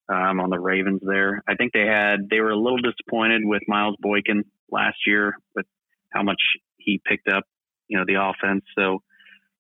[0.09, 1.43] um, on the Ravens there.
[1.49, 5.67] I think they had they were a little disappointed with Miles Boykin last year with
[6.13, 6.41] how much
[6.77, 7.45] he picked up,
[7.89, 8.65] you know, the offense.
[8.77, 9.03] So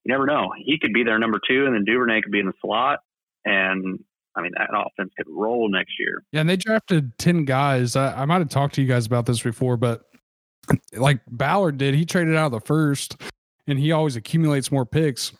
[0.05, 0.51] you never know.
[0.57, 3.01] He could be their number two, and then Duvernay could be in the slot.
[3.45, 4.01] And
[4.35, 6.25] I mean, that offense could roll next year.
[6.33, 7.97] Yeah, and they drafted 10 guys.
[7.97, 10.05] I, I might have talked to you guys about this before, but
[10.95, 13.21] like Ballard did, he traded out of the first
[13.67, 15.33] and he always accumulates more picks.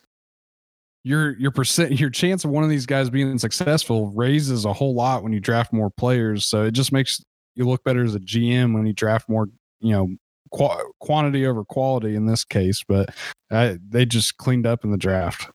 [1.05, 4.95] Your your percent your chance of one of these guys being successful raises a whole
[4.95, 6.45] lot when you draft more players.
[6.45, 7.21] So it just makes
[7.55, 9.49] you look better as a GM when you draft more,
[9.81, 10.09] you know,
[10.53, 12.83] qu- quantity over quality in this case.
[12.87, 13.13] But
[13.51, 15.49] uh, they just cleaned up in the draft.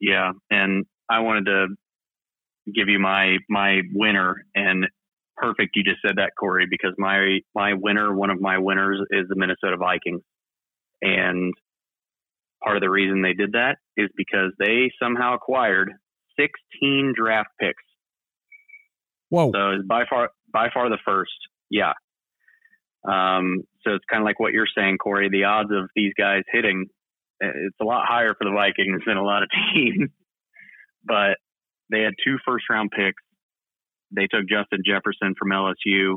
[0.00, 1.66] Yeah, and I wanted to
[2.72, 4.86] give you my my winner, and
[5.36, 5.76] perfect.
[5.76, 9.36] You just said that, Corey, because my my winner, one of my winners, is the
[9.36, 10.22] Minnesota Vikings,
[11.02, 11.52] and
[12.62, 15.92] part of the reason they did that is because they somehow acquired
[16.38, 17.82] 16 draft picks.
[19.28, 19.50] Whoa.
[19.52, 21.32] So it's by far by far the first.
[21.70, 21.92] Yeah.
[23.06, 25.28] Um, so it's kind of like what you're saying, Corey.
[25.28, 26.86] The odds of these guys hitting,
[27.42, 30.08] uh, it's a lot higher for the Vikings than a lot of teams.
[31.04, 31.36] but
[31.90, 33.22] they had two first round picks.
[34.10, 36.16] They took Justin Jefferson from LSU,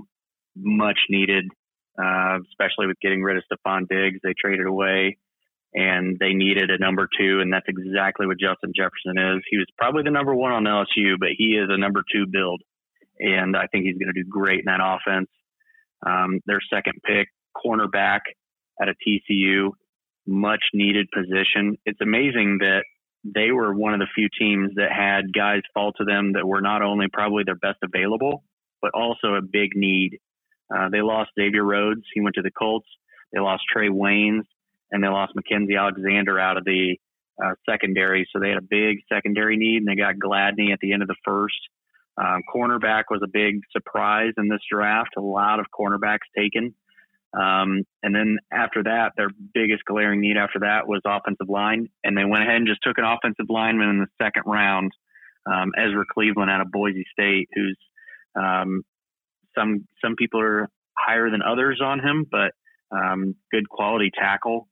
[0.55, 1.45] much needed,
[2.01, 4.19] uh, especially with getting rid of Stefon Diggs.
[4.23, 5.17] They traded away
[5.73, 9.43] and they needed a number two, and that's exactly what Justin Jefferson is.
[9.49, 12.61] He was probably the number one on LSU, but he is a number two build
[13.19, 15.29] and I think he's going to do great in that offense.
[16.05, 18.21] Um, their second pick, cornerback
[18.81, 19.71] at a TCU,
[20.25, 21.77] much needed position.
[21.85, 22.83] It's amazing that
[23.33, 26.61] they were one of the few teams that had guys fall to them that were
[26.61, 28.43] not only probably their best available,
[28.81, 30.19] but also a big need.
[30.73, 32.03] Uh, they lost Xavier Rhodes.
[32.13, 32.87] He went to the Colts.
[33.33, 34.43] They lost Trae Waynes
[34.91, 36.97] and they lost Mackensie Alexander out of the
[37.43, 38.27] uh, secondary.
[38.31, 41.07] So they had a big secondary need and they got Gladney at the end of
[41.07, 41.59] the first.
[42.17, 45.11] Um, cornerback was a big surprise in this draft.
[45.17, 46.73] A lot of cornerbacks taken.
[47.33, 51.87] Um, and then after that, their biggest glaring need after that was offensive line.
[52.03, 54.91] And they went ahead and just took an offensive lineman in the second round,
[55.45, 57.77] um, Ezra Cleveland out of Boise State, who's
[58.39, 58.83] um,
[59.57, 62.51] some some people are higher than others on him, but
[62.91, 64.67] um, good quality tackle.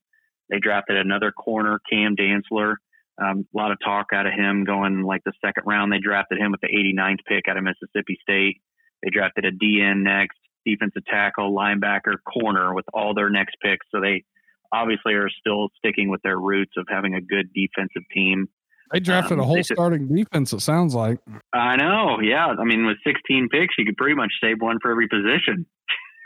[0.48, 2.74] They drafted another corner, Cam Dantzler.
[3.20, 5.90] Um, a lot of talk out of him going like the second round.
[5.90, 8.60] They drafted him with the 89th pick out of Mississippi State.
[9.02, 13.86] They drafted a DN next, defensive tackle, linebacker, corner with all their next picks.
[13.94, 14.24] So they
[14.72, 18.48] obviously are still sticking with their roots of having a good defensive team.
[18.92, 20.52] They drafted Um, a whole starting defense.
[20.52, 21.18] It sounds like.
[21.52, 22.20] I know.
[22.20, 22.46] Yeah.
[22.46, 25.66] I mean, with 16 picks, you could pretty much save one for every position.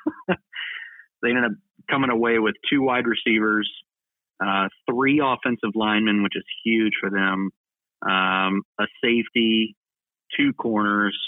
[0.28, 1.52] they ended up
[1.90, 3.70] coming away with two wide receivers,
[4.44, 7.50] uh, three offensive linemen, which is huge for them,
[8.06, 9.76] um, a safety,
[10.36, 11.18] two corners,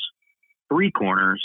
[0.71, 1.43] three corners.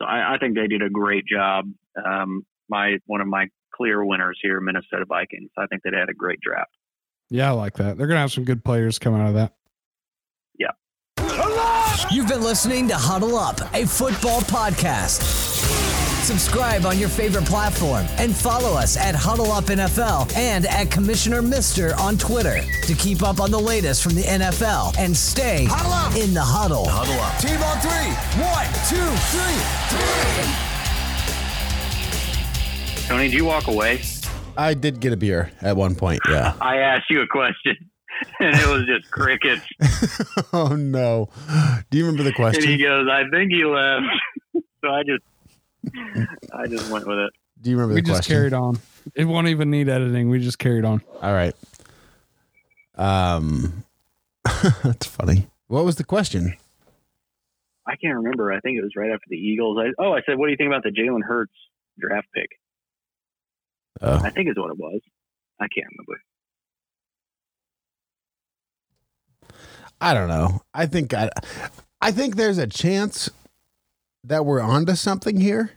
[0.00, 1.70] So I, I think they did a great job.
[2.04, 5.50] Um, my one of my clear winners here, Minnesota Vikings.
[5.56, 6.70] I think they had a great draft.
[7.30, 7.96] Yeah, I like that.
[7.96, 9.54] They're gonna have some good players coming out of that.
[10.58, 10.72] Yeah.
[12.10, 15.55] You've been listening to Huddle Up, a football podcast.
[16.22, 21.40] Subscribe on your favorite platform and follow us at Huddle Up NFL and at Commissioner
[21.42, 26.34] Mister on Twitter to keep up on the latest from the NFL and stay in
[26.34, 26.86] the huddle.
[26.88, 27.38] Huddle up.
[27.38, 28.12] Team on three.
[28.42, 28.96] One, two,
[29.30, 30.66] three.
[33.06, 34.00] Tony, did you walk away?
[34.56, 36.20] I did get a beer at one point.
[36.28, 36.54] Yeah.
[36.60, 37.76] I asked you a question,
[38.40, 39.64] and it was just crickets.
[40.52, 41.28] oh no.
[41.90, 42.64] Do you remember the question?
[42.64, 44.06] And he goes, "I think he left."
[44.82, 45.22] so I just,
[46.52, 47.32] I just went with it.
[47.60, 48.16] Do you remember We the question?
[48.16, 48.78] We just carried on.
[49.14, 50.28] It won't even need editing.
[50.28, 51.02] We just carried on.
[51.22, 51.54] All right.
[52.96, 53.84] Um,
[54.82, 55.48] that's funny.
[55.68, 56.56] What was the question?
[57.86, 58.52] I can't remember.
[58.52, 59.78] I think it was right after the Eagles.
[59.78, 61.52] I, oh, I said, "What do you think about the Jalen Hurts
[61.98, 62.48] draft pick?"
[64.00, 65.00] Oh, I think is what it was.
[65.60, 66.20] I can't remember.
[70.00, 70.62] I don't know.
[70.74, 71.30] I think I,
[72.00, 73.30] I think there's a chance
[74.26, 75.72] that we're onto something here.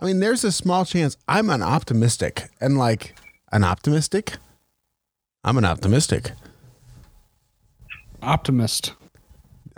[0.00, 1.16] I mean, there's a small chance.
[1.26, 3.16] I'm an optimistic, and like
[3.52, 4.34] an optimistic.
[5.44, 6.32] I'm an optimistic.
[8.22, 8.94] Optimist.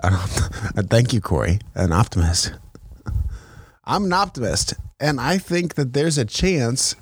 [0.03, 0.27] Uh,
[0.89, 1.59] Thank you, Corey.
[1.75, 2.53] An optimist.
[3.85, 6.97] I'm an optimist, and I think that there's a chance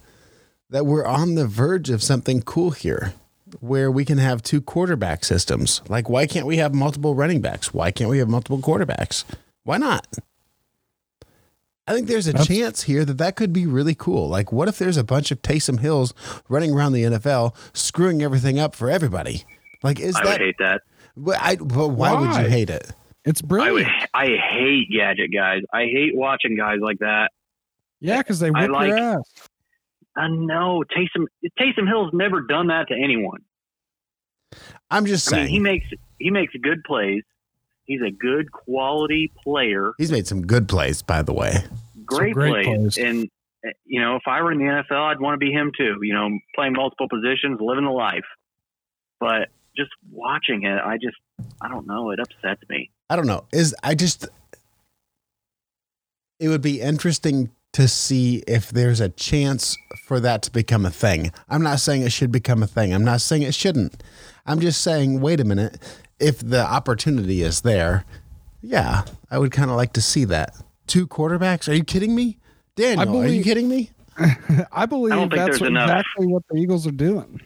[0.70, 3.14] that we're on the verge of something cool here,
[3.60, 5.80] where we can have two quarterback systems.
[5.88, 7.72] Like, why can't we have multiple running backs?
[7.74, 9.24] Why can't we have multiple quarterbacks?
[9.64, 10.06] Why not?
[11.88, 14.28] I think there's a That's- chance here that that could be really cool.
[14.28, 16.12] Like, what if there's a bunch of Taysom Hills
[16.48, 19.44] running around the NFL, screwing everything up for everybody?
[19.82, 20.30] Like, is I that?
[20.32, 20.82] would hate that.
[21.16, 22.92] But I, but why, would you hate it?
[23.24, 23.48] It's I would.
[23.48, 23.92] brilliant.
[24.14, 25.62] I hate gadget guys.
[25.72, 27.30] I hate watching guys like that.
[28.00, 29.32] yeah, because they I whip like- your ass.
[30.16, 31.26] I know Taysom.
[31.60, 33.40] Taysom Hill's never done that to anyone.
[34.90, 35.52] I'm just I mean, saying.
[35.54, 35.86] he makes
[36.18, 37.22] he makes good plays.
[37.88, 39.92] He's a good quality player.
[39.96, 41.64] He's made some good plays, by the way.
[42.04, 42.96] Great, great plays.
[42.96, 42.98] plays.
[42.98, 43.28] And
[43.66, 45.96] uh, you know, if I were in the NFL, I'd want to be him too.
[46.02, 48.26] You know, playing multiple positions, living the life.
[49.18, 51.16] But just watching it, I just
[51.62, 52.10] I don't know.
[52.10, 52.90] It upsets me.
[53.08, 53.46] I don't know.
[53.52, 54.28] Is I just
[56.38, 60.90] it would be interesting to see if there's a chance for that to become a
[60.90, 61.32] thing.
[61.48, 62.92] I'm not saying it should become a thing.
[62.92, 64.02] I'm not saying it shouldn't.
[64.46, 65.78] I'm just saying, wait a minute,
[66.20, 68.04] if the opportunity is there,
[68.62, 70.54] yeah, I would kind of like to see that.
[70.86, 71.68] Two quarterbacks?
[71.68, 72.38] Are you kidding me?
[72.76, 73.90] Daniel, are you kidding me?
[74.72, 77.40] I believe I don't think that's there's exactly what the Eagles are doing.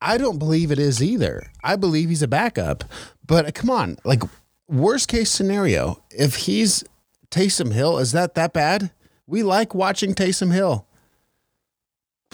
[0.00, 1.50] I don't believe it is either.
[1.64, 2.84] I believe he's a backup.
[3.26, 4.22] But uh, come on, like
[4.68, 6.84] worst case scenario, if he's
[7.30, 8.90] Taysom Hill, is that that bad?
[9.26, 10.86] We like watching Taysom Hill.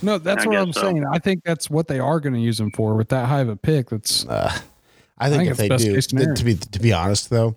[0.03, 0.81] No, that's I what I'm so.
[0.83, 1.05] saying.
[1.07, 3.49] I think that's what they are going to use him for with that high of
[3.49, 3.91] a pick.
[3.91, 4.53] That's Uh,
[5.23, 7.57] I think think if they do, case to be to be honest though,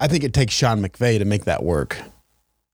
[0.00, 1.98] I think it takes Sean McVay to make that work.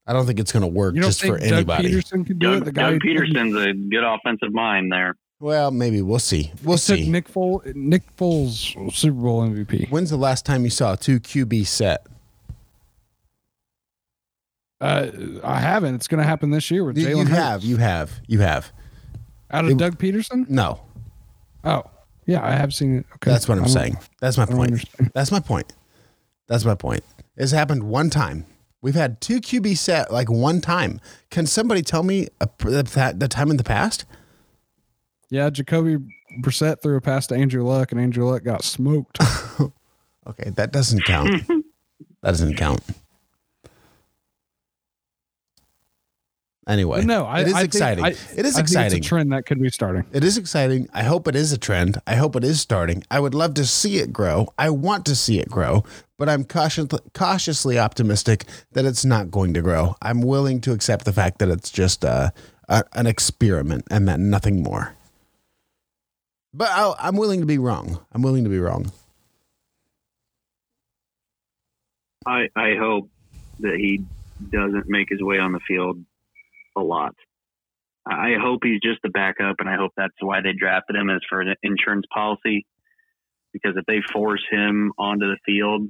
[0.06, 1.92] I don't think it's going to work you don't just think for Doug anybody.
[1.92, 2.54] Pederson could do it.
[2.60, 5.14] Doug, The guy Doug Pederson's a good offensive mind there.
[5.40, 6.50] Well, maybe we'll see.
[6.64, 7.10] We'll took see.
[7.10, 9.90] Nick Foles, Nick Foles, Super Bowl MVP.
[9.90, 12.06] When's the last time you saw a two QB set?
[14.80, 15.10] Uh,
[15.44, 15.94] I haven't.
[15.96, 17.38] It's going to happen this year with You, you Jalen Hurts.
[17.38, 18.72] have, you have, you have.
[19.50, 20.48] Out of It- Doug Pederson?
[20.48, 20.80] No,
[21.64, 21.84] Oh,
[22.29, 23.07] yeah, I have seen it.
[23.14, 23.99] Okay, That's what I I'm saying.
[24.20, 24.72] That's my point.
[24.72, 25.11] understand.
[25.14, 25.72] That's my point.
[26.47, 27.03] That's my point.
[27.37, 28.47] It's happened one time.
[28.83, 31.01] We've had two QB set like one time.
[31.31, 34.05] Can somebody tell me a, the, the time in the past?
[35.31, 35.97] Yeah, Jacoby
[36.41, 39.18] Brissett threw a pass to Andrew Luck, and Andrew Luck got smoked.
[40.29, 41.47] Okay, that doesn't count.
[41.49, 41.64] that
[42.22, 42.83] doesn't count.
[46.68, 48.04] Anyway, no, I, it is I think- exciting.
[48.04, 48.98] I- it is I think exciting.
[48.98, 50.04] It's a trend that could be starting.
[50.12, 50.86] It is exciting.
[50.92, 51.98] I hope it is a trend.
[52.06, 53.02] I hope it is starting.
[53.10, 54.52] I would love to see it grow.
[54.58, 55.82] I want to see it grow,
[56.18, 59.96] but I'm cautious, cautiously optimistic that it's not going to grow.
[60.02, 62.34] I'm willing to accept the fact that it's just a,
[62.68, 64.94] a, an experiment and that nothing more.
[66.52, 67.98] But I'll, I'm willing to be wrong.
[68.12, 68.92] I'm willing to be wrong.
[72.26, 73.08] I I hope
[73.60, 74.04] that he
[74.50, 76.04] doesn't make his way on the field
[76.79, 77.14] a lot.
[78.07, 81.20] I hope he's just a backup, and I hope that's why they drafted him as
[81.29, 82.64] for an insurance policy.
[83.53, 85.89] Because if they force him onto the field,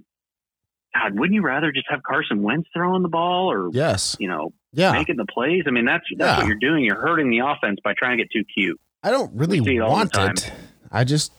[0.94, 4.16] God, wouldn't you rather just have Carson Wentz throwing the ball, or Yes.
[4.18, 4.92] you know, Yeah.
[4.92, 5.64] making the plays?
[5.66, 6.36] I mean, that's that's Yeah.
[6.38, 6.84] what you're doing.
[6.84, 8.80] You're hurting the offense by trying to get too cute.
[9.02, 10.30] I don't really see it all the want time.
[10.32, 10.52] it.
[10.90, 11.32] I just,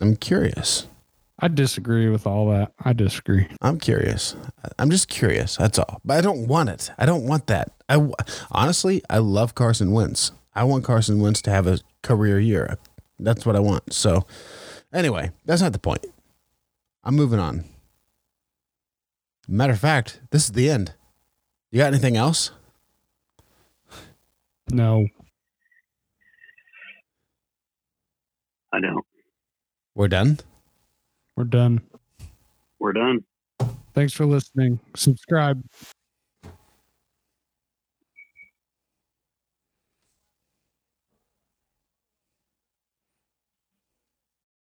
[0.00, 0.86] I'm curious.
[1.38, 2.72] I disagree with all that.
[2.82, 3.48] I disagree.
[3.60, 4.36] I'm curious.
[4.78, 5.56] I'm just curious.
[5.56, 6.00] That's all.
[6.04, 6.90] But I don't want it.
[6.96, 7.72] I don't want that.
[7.88, 8.14] I w-
[8.50, 10.32] honestly, I love Carson Wentz.
[10.54, 12.78] I want Carson Wentz to have a career year.
[13.18, 13.92] That's what I want.
[13.92, 14.26] So,
[14.92, 16.04] anyway, that's not the point.
[17.02, 17.64] I'm moving on.
[19.46, 20.94] Matter of fact, this is the end.
[21.70, 22.50] You got anything else?
[24.70, 25.06] No.
[28.72, 29.04] I don't.
[29.94, 30.40] We're done.
[31.36, 31.82] We're done.
[32.78, 33.24] We're done.
[33.92, 34.80] Thanks for listening.
[34.96, 35.62] Subscribe.